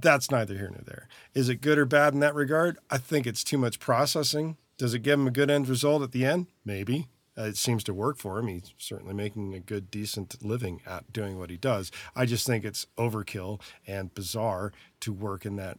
That's 0.00 0.30
neither 0.30 0.54
here 0.54 0.70
nor 0.70 0.82
there. 0.86 1.08
Is 1.34 1.48
it 1.48 1.56
good 1.56 1.76
or 1.78 1.84
bad 1.84 2.14
in 2.14 2.20
that 2.20 2.34
regard? 2.34 2.78
I 2.88 2.98
think 2.98 3.26
it's 3.26 3.42
too 3.42 3.58
much 3.58 3.80
processing. 3.80 4.56
Does 4.76 4.94
it 4.94 5.00
give 5.00 5.18
him 5.18 5.26
a 5.26 5.32
good 5.32 5.50
end 5.50 5.68
result 5.68 6.02
at 6.02 6.12
the 6.12 6.24
end? 6.24 6.46
Maybe. 6.64 7.08
Uh, 7.36 7.42
it 7.44 7.56
seems 7.56 7.82
to 7.84 7.94
work 7.94 8.16
for 8.16 8.38
him. 8.38 8.46
He's 8.48 8.72
certainly 8.78 9.14
making 9.14 9.54
a 9.54 9.60
good, 9.60 9.90
decent 9.90 10.42
living 10.44 10.80
at 10.86 11.12
doing 11.12 11.38
what 11.38 11.50
he 11.50 11.56
does. 11.56 11.90
I 12.14 12.26
just 12.26 12.46
think 12.46 12.64
it's 12.64 12.86
overkill 12.96 13.60
and 13.86 14.12
bizarre 14.14 14.72
to 15.00 15.12
work 15.12 15.44
in 15.44 15.56
that 15.56 15.78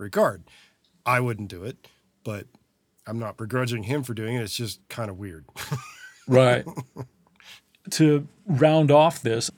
regard. 0.00 0.42
I 1.06 1.20
wouldn't 1.20 1.48
do 1.48 1.64
it, 1.64 1.88
but 2.24 2.46
I'm 3.06 3.18
not 3.18 3.36
begrudging 3.36 3.84
him 3.84 4.02
for 4.02 4.14
doing 4.14 4.34
it. 4.34 4.42
It's 4.42 4.56
just 4.56 4.86
kind 4.88 5.10
of 5.10 5.18
weird. 5.18 5.44
Right. 6.28 6.64
to 7.90 8.28
round 8.46 8.92
off 8.92 9.20
this, 9.20 9.50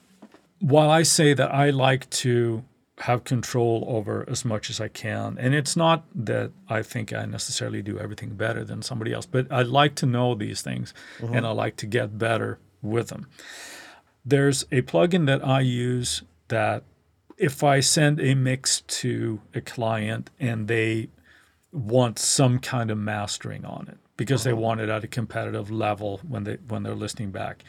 while 0.59 0.89
I 0.89 1.03
say 1.03 1.35
that 1.35 1.53
I 1.53 1.69
like 1.69 2.09
to 2.09 2.63
have 2.99 3.23
control 3.25 3.85
over 3.87 4.25
as 4.27 4.43
much 4.43 4.71
as 4.71 4.81
I 4.81 4.87
can, 4.87 5.37
and 5.37 5.53
it's 5.53 5.75
not 5.75 6.05
that 6.15 6.51
I 6.67 6.81
think 6.81 7.13
I 7.13 7.25
necessarily 7.25 7.83
do 7.83 7.99
everything 7.99 8.31
better 8.31 8.63
than 8.63 8.81
somebody 8.81 9.13
else, 9.13 9.27
but 9.27 9.51
I 9.51 9.61
like 9.61 9.93
to 9.95 10.07
know 10.07 10.33
these 10.33 10.63
things 10.63 10.95
mm-hmm. 11.19 11.35
and 11.35 11.45
I 11.45 11.51
like 11.51 11.75
to 11.77 11.85
get 11.85 12.17
better 12.17 12.57
with 12.81 13.09
them. 13.09 13.27
There's 14.25 14.63
a 14.71 14.81
plugin 14.81 15.27
that 15.27 15.45
I 15.45 15.59
use 15.59 16.23
that 16.47 16.83
if 17.37 17.63
I 17.63 17.79
send 17.79 18.19
a 18.19 18.35
mix 18.35 18.81
to 18.81 19.41
a 19.53 19.61
client 19.61 20.29
and 20.39 20.67
they 20.67 21.09
want 21.71 22.19
some 22.19 22.59
kind 22.59 22.91
of 22.91 22.97
mastering 22.97 23.65
on 23.65 23.87
it 23.87 23.97
because 24.15 24.43
they 24.43 24.51
uh-huh. 24.51 24.61
want 24.61 24.79
it 24.81 24.89
at 24.89 25.03
a 25.03 25.07
competitive 25.07 25.71
level 25.71 26.19
when 26.27 26.43
they 26.43 26.57
when 26.67 26.83
they're 26.83 26.95
listening 26.95 27.31
back. 27.31 27.63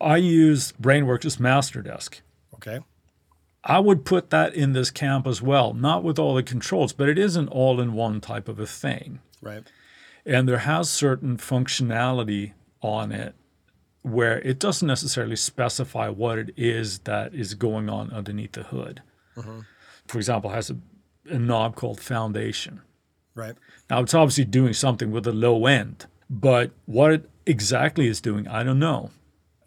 I 0.00 0.16
use 0.18 0.72
Brainworx' 0.72 1.40
Master 1.40 1.82
Desk. 1.82 2.20
okay. 2.54 2.80
I 3.68 3.80
would 3.80 4.04
put 4.04 4.30
that 4.30 4.54
in 4.54 4.74
this 4.74 4.92
camp 4.92 5.26
as 5.26 5.42
well, 5.42 5.74
not 5.74 6.04
with 6.04 6.20
all 6.20 6.34
the 6.34 6.42
controls, 6.44 6.92
but 6.92 7.08
it 7.08 7.18
is 7.18 7.34
an 7.34 7.48
all-in-one 7.48 8.20
type 8.20 8.46
of 8.46 8.60
a 8.60 8.66
thing. 8.66 9.18
Right. 9.42 9.64
And 10.24 10.48
there 10.48 10.58
has 10.58 10.88
certain 10.88 11.36
functionality 11.36 12.52
on 12.80 13.10
it 13.10 13.34
where 14.06 14.38
it 14.42 14.60
doesn't 14.60 14.86
necessarily 14.86 15.34
specify 15.34 16.08
what 16.08 16.38
it 16.38 16.54
is 16.56 17.00
that 17.00 17.34
is 17.34 17.54
going 17.54 17.90
on 17.90 18.12
underneath 18.12 18.52
the 18.52 18.62
hood. 18.62 19.02
Mm-hmm. 19.36 19.60
For 20.06 20.18
example, 20.18 20.50
it 20.52 20.54
has 20.54 20.70
a, 20.70 20.76
a 21.28 21.38
knob 21.40 21.74
called 21.74 22.00
Foundation. 22.00 22.82
Right. 23.34 23.56
Now 23.90 24.00
it's 24.00 24.14
obviously 24.14 24.44
doing 24.44 24.74
something 24.74 25.10
with 25.10 25.24
the 25.24 25.32
low 25.32 25.66
end, 25.66 26.06
but 26.30 26.70
what 26.84 27.12
it 27.12 27.30
exactly 27.46 28.06
is 28.06 28.20
doing, 28.20 28.46
I 28.46 28.62
don't 28.62 28.78
know. 28.78 29.10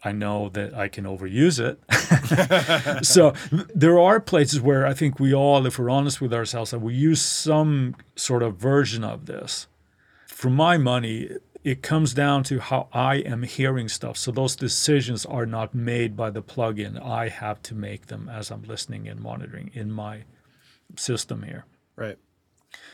I 0.02 0.12
know 0.12 0.48
that 0.48 0.72
I 0.72 0.88
can 0.88 1.04
overuse 1.04 1.60
it. 1.60 3.04
so 3.06 3.34
there 3.74 3.98
are 3.98 4.18
places 4.20 4.58
where 4.58 4.86
I 4.86 4.94
think 4.94 5.20
we 5.20 5.34
all, 5.34 5.66
if 5.66 5.78
we're 5.78 5.90
honest 5.90 6.22
with 6.22 6.32
ourselves, 6.32 6.70
that 6.70 6.78
we 6.78 6.94
use 6.94 7.20
some 7.20 7.94
sort 8.16 8.42
of 8.42 8.56
version 8.56 9.04
of 9.04 9.26
this. 9.26 9.66
For 10.26 10.48
my 10.48 10.78
money, 10.78 11.28
it 11.62 11.82
comes 11.82 12.14
down 12.14 12.42
to 12.44 12.58
how 12.58 12.88
I 12.92 13.16
am 13.16 13.42
hearing 13.42 13.88
stuff. 13.88 14.16
So 14.16 14.30
those 14.30 14.56
decisions 14.56 15.26
are 15.26 15.46
not 15.46 15.74
made 15.74 16.16
by 16.16 16.30
the 16.30 16.42
plugin. 16.42 17.00
I 17.02 17.28
have 17.28 17.62
to 17.62 17.74
make 17.74 18.06
them 18.06 18.28
as 18.28 18.50
I'm 18.50 18.62
listening 18.62 19.08
and 19.08 19.20
monitoring 19.20 19.70
in 19.74 19.92
my 19.92 20.24
system 20.96 21.42
here. 21.42 21.66
Right. 21.96 22.18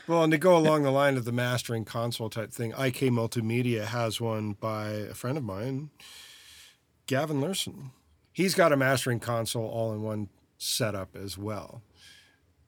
Well, 0.07 0.23
and 0.23 0.31
to 0.31 0.37
go 0.37 0.57
along 0.57 0.83
the 0.83 0.91
line 0.91 1.17
of 1.17 1.25
the 1.25 1.31
mastering 1.31 1.85
console 1.85 2.29
type 2.29 2.51
thing, 2.51 2.71
IK 2.71 3.11
Multimedia 3.11 3.85
has 3.85 4.19
one 4.19 4.53
by 4.53 4.89
a 4.89 5.13
friend 5.13 5.37
of 5.37 5.43
mine, 5.43 5.91
Gavin 7.05 7.41
Lurssen. 7.41 7.91
He's 8.31 8.55
got 8.55 8.73
a 8.73 8.77
mastering 8.77 9.19
console 9.19 9.67
all 9.67 9.93
in 9.93 10.01
one 10.01 10.29
setup 10.57 11.15
as 11.15 11.37
well. 11.37 11.81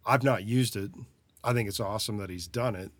I've 0.05 0.23
not 0.23 0.43
used 0.43 0.75
it. 0.75 0.91
I 1.43 1.53
think 1.53 1.67
it's 1.67 1.79
awesome 1.79 2.17
that 2.17 2.29
he's 2.29 2.47
done 2.47 2.75
it. 2.75 2.91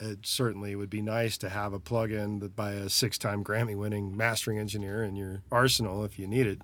It 0.00 0.20
certainly 0.22 0.74
would 0.74 0.90
be 0.90 1.02
nice 1.02 1.36
to 1.38 1.48
have 1.48 1.72
a 1.72 1.78
plug-in 1.78 2.40
that 2.40 2.56
by 2.56 2.72
a 2.72 2.88
six-time 2.88 3.44
Grammy-winning 3.44 4.16
mastering 4.16 4.58
engineer 4.58 5.04
in 5.04 5.16
your 5.16 5.42
arsenal 5.50 6.04
if 6.04 6.18
you 6.18 6.26
need 6.26 6.46
it. 6.46 6.60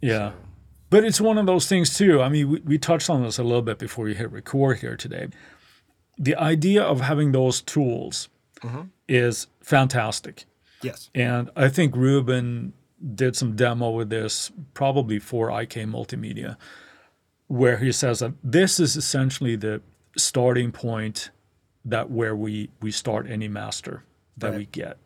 Yeah. 0.00 0.32
But 0.90 1.04
it's 1.04 1.20
one 1.20 1.38
of 1.38 1.46
those 1.46 1.66
things 1.66 1.96
too. 1.96 2.20
I 2.20 2.28
mean, 2.28 2.50
we, 2.50 2.60
we 2.60 2.78
touched 2.78 3.08
on 3.08 3.22
this 3.22 3.38
a 3.38 3.42
little 3.42 3.62
bit 3.62 3.78
before 3.78 4.08
you 4.08 4.14
hit 4.14 4.30
record 4.30 4.78
here 4.78 4.96
today. 4.96 5.28
The 6.18 6.36
idea 6.36 6.82
of 6.82 7.00
having 7.00 7.32
those 7.32 7.62
tools 7.62 8.28
mm-hmm. 8.60 8.82
is 9.08 9.46
fantastic. 9.62 10.44
Yes. 10.82 11.10
And 11.14 11.50
I 11.56 11.68
think 11.68 11.96
Reuben 11.96 12.74
did 13.14 13.36
some 13.36 13.56
demo 13.56 13.90
with 13.90 14.10
this 14.10 14.52
probably 14.74 15.18
for 15.18 15.48
IK 15.50 15.74
Multimedia, 15.86 16.56
where 17.46 17.78
he 17.78 17.90
says 17.92 18.20
that 18.20 18.34
this 18.44 18.78
is 18.78 18.96
essentially 18.96 19.56
the 19.56 19.80
starting 20.16 20.72
point 20.72 21.30
that 21.84 22.10
where 22.10 22.34
we 22.36 22.70
we 22.80 22.90
start 22.90 23.28
any 23.28 23.48
master 23.48 24.04
that 24.36 24.50
Right. 24.50 24.58
we 24.58 24.66
get. 24.66 24.98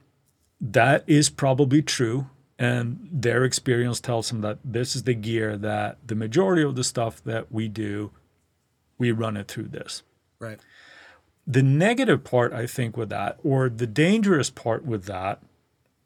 That 0.61 1.05
is 1.07 1.31
probably 1.31 1.83
true. 1.83 2.29
And 2.59 3.09
their 3.12 3.45
experience 3.45 4.01
tells 4.01 4.31
them 4.31 4.41
that 4.41 4.59
this 4.65 4.97
is 4.97 5.03
the 5.03 5.12
gear 5.15 5.59
that 5.59 5.99
the 6.07 6.15
majority 6.15 6.62
of 6.62 6.75
the 6.75 6.85
stuff 6.85 7.23
that 7.25 7.53
we 7.53 7.69
do, 7.69 8.12
we 8.97 9.11
run 9.12 9.37
it 9.37 9.49
through 9.49 9.69
this. 9.69 10.03
Right. 10.39 10.59
The 11.47 11.62
negative 11.62 12.25
part, 12.25 12.53
I 12.55 12.67
think, 12.67 12.97
with 12.97 13.11
that, 13.11 13.39
or 13.45 13.69
the 13.69 13.87
dangerous 13.87 14.49
part 14.49 14.87
with 14.87 15.05
that, 15.05 15.43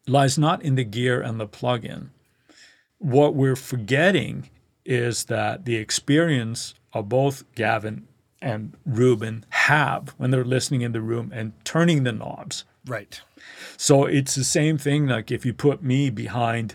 lies 0.09 0.37
not 0.37 0.63
in 0.63 0.75
the 0.75 0.85
gear 0.85 1.21
and 1.23 1.39
the 1.39 1.47
plugin. 1.47 2.09
What 2.99 3.35
we're 3.35 3.57
forgetting 3.57 4.51
is 4.85 5.27
that 5.27 5.65
the 5.65 5.77
experience 5.77 6.75
of 6.93 7.09
both 7.09 7.45
Gavin 7.55 8.09
and 8.43 8.75
Reuben 8.87 9.45
have 9.51 10.15
when 10.17 10.31
they're 10.31 10.45
listening 10.45 10.81
in 10.83 10.93
the 10.93 11.01
room 11.01 11.31
and 11.35 11.53
turning 11.65 12.05
the 12.05 12.13
knobs. 12.13 12.65
Right. 12.87 13.21
So 13.77 14.05
it's 14.05 14.35
the 14.35 14.45
same 14.45 14.79
thing. 14.79 15.07
Like 15.07 15.31
if 15.31 15.45
you 15.45 15.53
put 15.53 15.83
me 15.83 16.11
behind 16.11 16.75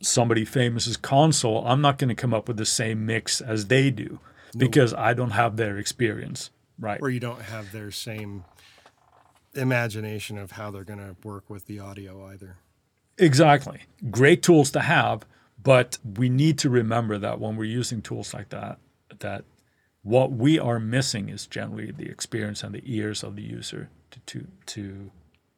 somebody 0.00 0.44
famous's 0.44 0.96
console, 0.96 1.66
I'm 1.66 1.80
not 1.80 1.98
going 1.98 2.08
to 2.08 2.14
come 2.14 2.34
up 2.34 2.48
with 2.48 2.56
the 2.56 2.66
same 2.66 3.06
mix 3.06 3.40
as 3.40 3.66
they 3.66 3.90
do 3.90 4.18
because 4.56 4.92
I 4.94 5.14
don't 5.14 5.30
have 5.30 5.56
their 5.56 5.78
experience. 5.78 6.50
Right. 6.78 7.00
Or 7.00 7.08
you 7.08 7.20
don't 7.20 7.42
have 7.42 7.72
their 7.72 7.90
same 7.90 8.44
imagination 9.54 10.38
of 10.38 10.52
how 10.52 10.70
they're 10.70 10.84
going 10.84 10.98
to 10.98 11.16
work 11.26 11.48
with 11.48 11.66
the 11.66 11.78
audio 11.78 12.26
either. 12.26 12.56
Exactly. 13.18 13.82
Great 14.10 14.42
tools 14.42 14.70
to 14.72 14.80
have, 14.80 15.24
but 15.62 15.98
we 16.16 16.28
need 16.28 16.58
to 16.58 16.70
remember 16.70 17.18
that 17.18 17.38
when 17.38 17.56
we're 17.56 17.64
using 17.64 18.02
tools 18.02 18.34
like 18.34 18.48
that, 18.48 18.78
that 19.20 19.44
what 20.02 20.32
we 20.32 20.58
are 20.58 20.80
missing 20.80 21.28
is 21.28 21.46
generally 21.46 21.90
the 21.90 22.08
experience 22.08 22.62
and 22.62 22.74
the 22.74 22.82
ears 22.84 23.22
of 23.22 23.36
the 23.36 23.42
user 23.42 23.88
to 24.10 24.20
to, 24.20 24.46
to 24.66 25.10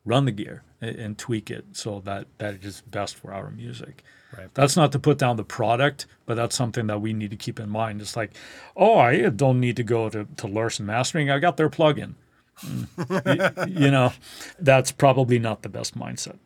run 0.04 0.26
the 0.26 0.32
gear 0.32 0.62
and, 0.80 0.96
and 0.96 1.18
tweak 1.18 1.50
it 1.50 1.64
so 1.72 2.00
that 2.00 2.26
that 2.38 2.54
it 2.54 2.64
is 2.64 2.82
best 2.82 3.16
for 3.16 3.32
our 3.32 3.50
music. 3.50 4.02
Right. 4.36 4.52
That's 4.54 4.76
not 4.76 4.92
to 4.92 4.98
put 4.98 5.18
down 5.18 5.36
the 5.36 5.44
product, 5.44 6.06
but 6.26 6.34
that's 6.34 6.56
something 6.56 6.86
that 6.88 7.00
we 7.00 7.12
need 7.12 7.30
to 7.30 7.36
keep 7.36 7.60
in 7.60 7.68
mind. 7.70 8.00
It's 8.00 8.16
like, 8.16 8.32
oh, 8.76 8.98
I 8.98 9.28
don't 9.28 9.60
need 9.60 9.76
to 9.76 9.84
go 9.84 10.08
to, 10.10 10.26
to 10.36 10.46
Lurssen 10.48 10.86
Mastering. 10.86 11.30
I 11.30 11.38
got 11.38 11.56
their 11.56 11.70
plugin. 11.70 12.14
Mm. 12.60 13.66
you, 13.68 13.82
you 13.84 13.90
know, 13.92 14.12
that's 14.58 14.90
probably 14.90 15.38
not 15.38 15.62
the 15.62 15.68
best 15.68 15.96
mindset. 15.96 16.38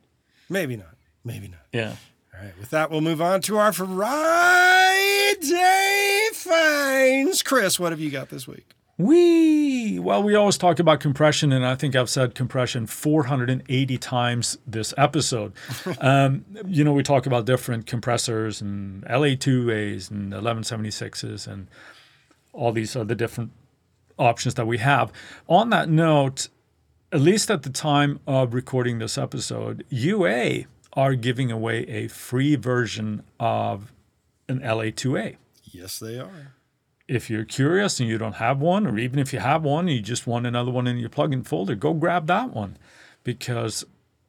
Maybe 0.50 0.76
not. 0.76 0.94
Maybe 1.24 1.48
not. 1.48 1.60
Yeah. 1.72 1.96
All 2.38 2.44
right. 2.44 2.58
With 2.58 2.70
that, 2.70 2.90
we'll 2.90 3.00
move 3.00 3.20
on 3.20 3.40
to 3.42 3.56
our 3.56 3.72
Friday 3.72 3.88
finds. 6.32 7.42
Chris, 7.42 7.80
what 7.80 7.90
have 7.90 8.00
you 8.00 8.10
got 8.10 8.28
this 8.28 8.46
week? 8.46 8.74
We 8.96 9.98
well, 10.00 10.22
we 10.22 10.34
always 10.34 10.58
talk 10.58 10.78
about 10.78 11.00
compression, 11.00 11.52
and 11.52 11.64
I 11.64 11.74
think 11.76 11.94
I've 11.94 12.10
said 12.10 12.34
compression 12.34 12.86
480 12.86 13.98
times 13.98 14.58
this 14.66 14.92
episode. 14.96 15.52
um, 16.00 16.44
you 16.66 16.82
know, 16.82 16.92
we 16.92 17.02
talk 17.02 17.26
about 17.26 17.44
different 17.44 17.86
compressors 17.86 18.60
and 18.60 19.04
LA2As 19.04 20.10
and 20.10 20.32
1176s 20.32 21.46
and 21.46 21.68
all 22.52 22.72
these 22.72 22.96
other 22.96 23.14
different 23.14 23.52
options 24.18 24.54
that 24.54 24.66
we 24.66 24.78
have. 24.78 25.12
On 25.46 25.70
that 25.70 25.88
note, 25.88 26.48
at 27.12 27.20
least 27.20 27.50
at 27.50 27.62
the 27.62 27.70
time 27.70 28.18
of 28.26 28.52
recording 28.52 28.98
this 28.98 29.16
episode, 29.16 29.84
UA 29.90 30.64
are 30.92 31.14
giving 31.14 31.50
away 31.50 31.80
a 31.88 32.08
free 32.08 32.56
version 32.56 33.22
of 33.38 33.92
an 34.48 34.60
LA2A. 34.60 35.36
Yes, 35.64 35.98
they 35.98 36.18
are 36.18 36.54
if 37.08 37.30
you're 37.30 37.44
curious 37.44 37.98
and 37.98 38.08
you 38.08 38.18
don't 38.18 38.34
have 38.34 38.60
one, 38.60 38.86
or 38.86 38.98
even 38.98 39.18
if 39.18 39.32
you 39.32 39.38
have 39.38 39.64
one 39.64 39.88
and 39.88 39.96
you 39.96 40.02
just 40.02 40.26
want 40.26 40.46
another 40.46 40.70
one 40.70 40.86
in 40.86 40.98
your 40.98 41.08
plugin 41.08 41.44
folder, 41.44 41.74
go 41.74 41.94
grab 41.94 42.26
that 42.26 42.52
one 42.54 42.76
because 43.24 43.84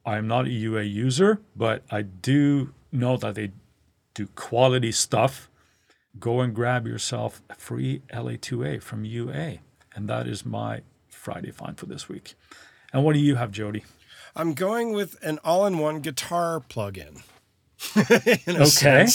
I'm 0.06 0.26
not 0.26 0.46
a 0.46 0.50
UA 0.50 0.84
user, 0.84 1.40
but 1.54 1.84
I 1.90 2.02
do 2.02 2.72
know 2.90 3.18
that 3.18 3.34
they 3.34 3.52
do 4.14 4.26
quality 4.28 4.90
stuff. 4.90 5.50
Go 6.18 6.40
and 6.40 6.54
grab 6.54 6.86
yourself 6.86 7.42
a 7.50 7.54
free 7.54 8.00
LA2A 8.12 8.82
from 8.82 9.04
UA. 9.04 9.58
And 9.94 10.08
that 10.08 10.26
is 10.26 10.46
my 10.46 10.80
Friday 11.08 11.50
find 11.50 11.78
for 11.78 11.86
this 11.86 12.08
week. 12.08 12.34
And 12.92 13.04
what 13.04 13.12
do 13.12 13.20
you 13.20 13.36
have, 13.36 13.52
Jody? 13.52 13.84
I'm 14.40 14.54
going 14.54 14.94
with 14.94 15.22
an 15.22 15.38
all 15.44 15.66
in 15.66 15.76
one 15.76 16.00
guitar 16.00 16.64
plugin. 16.66 17.20
okay. 18.48 19.06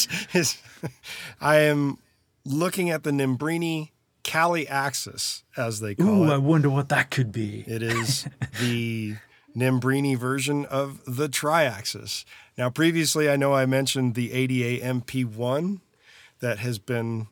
I 1.42 1.56
am 1.62 1.98
looking 2.46 2.92
at 2.92 3.02
the 3.02 3.10
Nembrini 3.10 3.90
Kali 4.24 4.68
Axis, 4.68 5.44
as 5.58 5.80
they 5.80 5.96
call 5.96 6.06
it. 6.06 6.28
Ooh, 6.28 6.32
it. 6.32 6.36
I 6.36 6.38
wonder 6.38 6.70
what 6.70 6.90
that 6.90 7.10
could 7.10 7.32
be. 7.32 7.64
It 7.66 7.82
is 7.82 8.28
the 8.60 9.16
Nembrini 9.58 10.16
version 10.16 10.64
of 10.66 11.02
the 11.08 11.28
Triaxis. 11.28 12.24
Now, 12.56 12.70
previously, 12.70 13.28
I 13.28 13.36
know 13.36 13.52
I 13.52 13.66
mentioned 13.66 14.14
the 14.14 14.32
ADA 14.32 14.86
MP1 14.86 15.80
that 16.40 16.60
has 16.60 16.78
been 16.78 17.30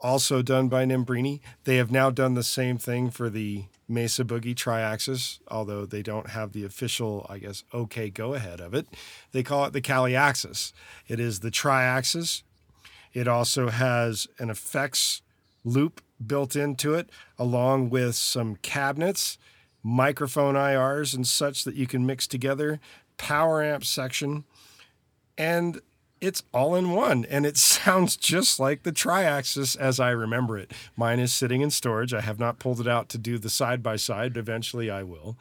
also 0.00 0.42
done 0.42 0.68
by 0.68 0.84
Nembrini. 0.84 1.38
They 1.62 1.76
have 1.76 1.92
now 1.92 2.10
done 2.10 2.34
the 2.34 2.42
same 2.42 2.76
thing 2.76 3.08
for 3.08 3.30
the 3.30 3.66
Mesa 3.88 4.24
Boogie 4.24 4.54
Triaxis, 4.54 5.38
although 5.48 5.86
they 5.86 6.02
don't 6.02 6.30
have 6.30 6.52
the 6.52 6.64
official, 6.64 7.26
I 7.28 7.38
guess, 7.38 7.62
okay 7.72 8.10
go 8.10 8.34
ahead 8.34 8.60
of 8.60 8.74
it. 8.74 8.88
They 9.32 9.42
call 9.42 9.64
it 9.66 9.72
the 9.72 9.80
Kali 9.80 10.16
Axis. 10.16 10.72
It 11.06 11.20
is 11.20 11.40
the 11.40 11.50
Triaxis 11.50 12.42
it 13.16 13.26
also 13.26 13.70
has 13.70 14.26
an 14.38 14.50
effects 14.50 15.22
loop 15.64 16.02
built 16.26 16.54
into 16.54 16.92
it, 16.92 17.08
along 17.38 17.88
with 17.88 18.14
some 18.14 18.56
cabinets, 18.56 19.38
microphone 19.82 20.54
IRs, 20.54 21.14
and 21.14 21.26
such 21.26 21.64
that 21.64 21.76
you 21.76 21.86
can 21.86 22.04
mix 22.04 22.26
together, 22.26 22.78
power 23.16 23.64
amp 23.64 23.86
section, 23.86 24.44
and 25.38 25.80
it's 26.26 26.42
all 26.52 26.74
in 26.74 26.90
one. 26.90 27.24
And 27.26 27.46
it 27.46 27.56
sounds 27.76 28.16
just 28.16 28.58
like 28.58 28.82
the 28.82 28.92
Triaxis 28.92 29.76
as 29.78 30.00
I 30.00 30.10
remember 30.10 30.58
it. 30.58 30.72
Mine 30.96 31.20
is 31.20 31.32
sitting 31.32 31.60
in 31.60 31.70
storage. 31.70 32.12
I 32.12 32.20
have 32.20 32.38
not 32.38 32.58
pulled 32.58 32.80
it 32.80 32.88
out 32.88 33.08
to 33.10 33.18
do 33.18 33.38
the 33.38 33.50
side 33.50 33.82
by 33.82 33.96
side. 33.96 34.36
Eventually, 34.36 34.90
I 34.90 35.02
will. 35.02 35.36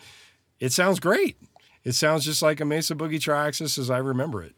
It 0.60 0.72
sounds 0.72 1.00
great. 1.00 1.38
It 1.84 1.94
sounds 1.94 2.26
just 2.26 2.42
like 2.42 2.60
a 2.60 2.66
Mesa 2.66 2.96
Boogie 2.96 3.20
Triaxis 3.20 3.78
as 3.78 3.90
I 3.90 3.98
remember 3.98 4.44
it. 4.44 4.56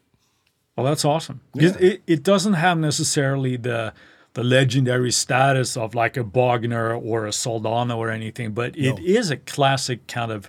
Well, 0.76 0.86
that's 0.86 1.04
awesome. 1.04 1.40
Yeah. 1.54 1.70
It, 1.70 1.80
it, 1.80 2.02
it 2.06 2.22
doesn't 2.22 2.54
have 2.54 2.78
necessarily 2.78 3.56
the 3.56 3.92
the 4.34 4.44
legendary 4.44 5.10
status 5.10 5.76
of 5.76 5.96
like 5.96 6.16
a 6.16 6.22
Bogner 6.22 6.96
or 7.02 7.26
a 7.26 7.30
Soldano 7.30 7.96
or 7.96 8.10
anything, 8.10 8.52
but 8.52 8.76
it 8.78 8.96
no. 8.96 9.04
is 9.04 9.30
a 9.30 9.36
classic 9.36 10.06
kind 10.06 10.30
of 10.30 10.48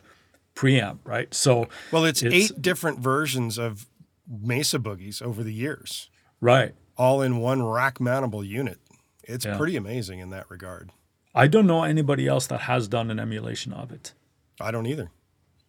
preamp, 0.54 1.00
right? 1.06 1.34
So 1.34 1.70
well, 1.92 2.06
it's, 2.06 2.22
it's, 2.22 2.36
eight 2.36 2.62
different 2.62 3.00
versions 3.00 3.58
of 3.58 3.88
Mesa 4.30 4.80
boogies 4.80 5.22
over 5.22 5.44
the 5.44 5.54
years, 5.54 6.10
right? 6.40 6.76
All 6.98 7.22
in 7.22 7.38
one 7.38 7.64
rack 7.64 8.00
mountable 8.00 8.46
unit. 8.46 8.80
It's 9.24 9.46
yeah. 9.46 9.58
pretty 9.58 9.76
amazing 9.76 10.20
in 10.20 10.30
that 10.32 10.50
regard. 10.50 10.92
I 11.34 11.48
don't 11.48 11.68
know 11.68 11.84
anybody 11.84 12.28
else 12.28 12.48
that 12.48 12.62
has 12.62 12.88
done 12.88 13.12
an 13.12 13.20
emulation 13.20 13.74
of 13.74 13.92
it. 13.92 14.14
I 14.60 14.72
don't 14.72 14.88
either. 14.88 15.12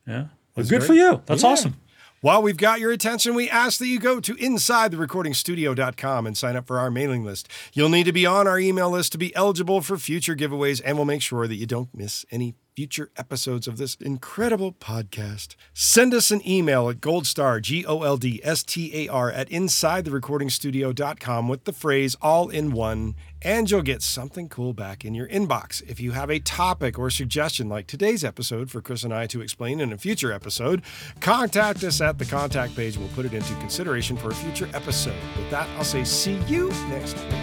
Yeah. 0.07 0.27
Well, 0.57 0.67
good 0.67 0.81
great. 0.81 0.85
for 0.85 0.95
you. 0.95 1.23
That's 1.27 1.43
yeah. 1.43 1.51
awesome. 1.51 1.77
While 2.23 2.43
we've 2.43 2.57
got 2.57 2.81
your 2.81 2.93
attention, 2.93 3.35
we 3.35 3.49
ask 3.49 3.79
that 3.79 3.87
you 3.87 3.99
go 3.99 4.21
to 4.21 4.35
InsideTheRecordingStudio.com 4.35 6.27
and 6.27 6.37
sign 6.37 6.55
up 6.55 6.67
for 6.67 6.79
our 6.79 6.91
mailing 6.91 7.25
list. 7.25 7.49
You'll 7.73 7.89
need 7.89 8.05
to 8.05 8.13
be 8.13 8.27
on 8.27 8.47
our 8.47 8.59
email 8.59 8.91
list 8.91 9.13
to 9.13 9.19
be 9.19 9.35
eligible 9.35 9.81
for 9.81 9.97
future 9.97 10.37
giveaways, 10.37 10.83
and 10.85 10.99
we'll 10.99 11.07
make 11.07 11.23
sure 11.23 11.49
that 11.49 11.55
you 11.55 11.65
don't 11.65 11.95
miss 11.95 12.27
any 12.31 12.57
future 12.81 13.11
episodes 13.19 13.69
of 13.69 13.77
this 13.77 13.95
incredible 13.97 14.73
podcast. 14.73 15.55
Send 15.75 16.15
us 16.15 16.31
an 16.31 16.41
email 16.49 16.89
at 16.89 16.99
goldstar, 16.99 17.61
G 17.61 17.85
O 17.85 18.03
L 18.05 18.17
D 18.17 18.41
S 18.43 18.63
T 18.63 18.91
A 19.05 19.09
R, 19.13 19.31
at 19.31 19.51
InsideTheRecordingStudio.com 19.51 21.47
with 21.47 21.65
the 21.65 21.75
phrase 21.75 22.17
all 22.23 22.49
in 22.49 22.73
one 22.73 23.17
and 23.43 23.71
you'll 23.71 23.83
get 23.83 24.01
something 24.01 24.49
cool 24.49 24.73
back 24.73 25.05
in 25.05 25.15
your 25.15 25.29
inbox. 25.29 25.83
If 25.87 26.01
you 26.01 26.13
have 26.13 26.31
a 26.31 26.39
topic 26.39 26.99
or 26.99 27.11
suggestion 27.11 27.69
like 27.69 27.87
today's 27.87 28.25
episode 28.25 28.71
for 28.71 28.81
Chris 28.81 29.05
and 29.05 29.13
I 29.13 29.27
to 29.27 29.43
explain 29.43 29.79
in 29.79 29.93
a 29.93 29.99
future 29.99 30.33
episode, 30.33 30.81
contact 31.21 31.85
us 31.85 32.01
at 32.01 32.17
the 32.17 32.25
contact 32.25 32.75
page. 32.75 32.97
We'll 32.97 33.09
put 33.09 33.27
it 33.27 33.35
into 33.35 33.53
consideration 33.57 34.17
for 34.17 34.31
a 34.31 34.35
future 34.35 34.71
episode. 34.73 35.21
With 35.37 35.51
that, 35.51 35.69
I'll 35.77 35.85
say 35.85 36.05
see 36.05 36.39
you 36.47 36.71
next 36.89 37.19
week. 37.19 37.35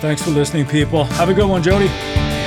Thanks 0.00 0.22
for 0.22 0.30
listening, 0.30 0.64
people. 0.64 1.04
Have 1.04 1.28
a 1.28 1.34
good 1.34 1.50
one, 1.50 1.62
Jody. 1.62 2.39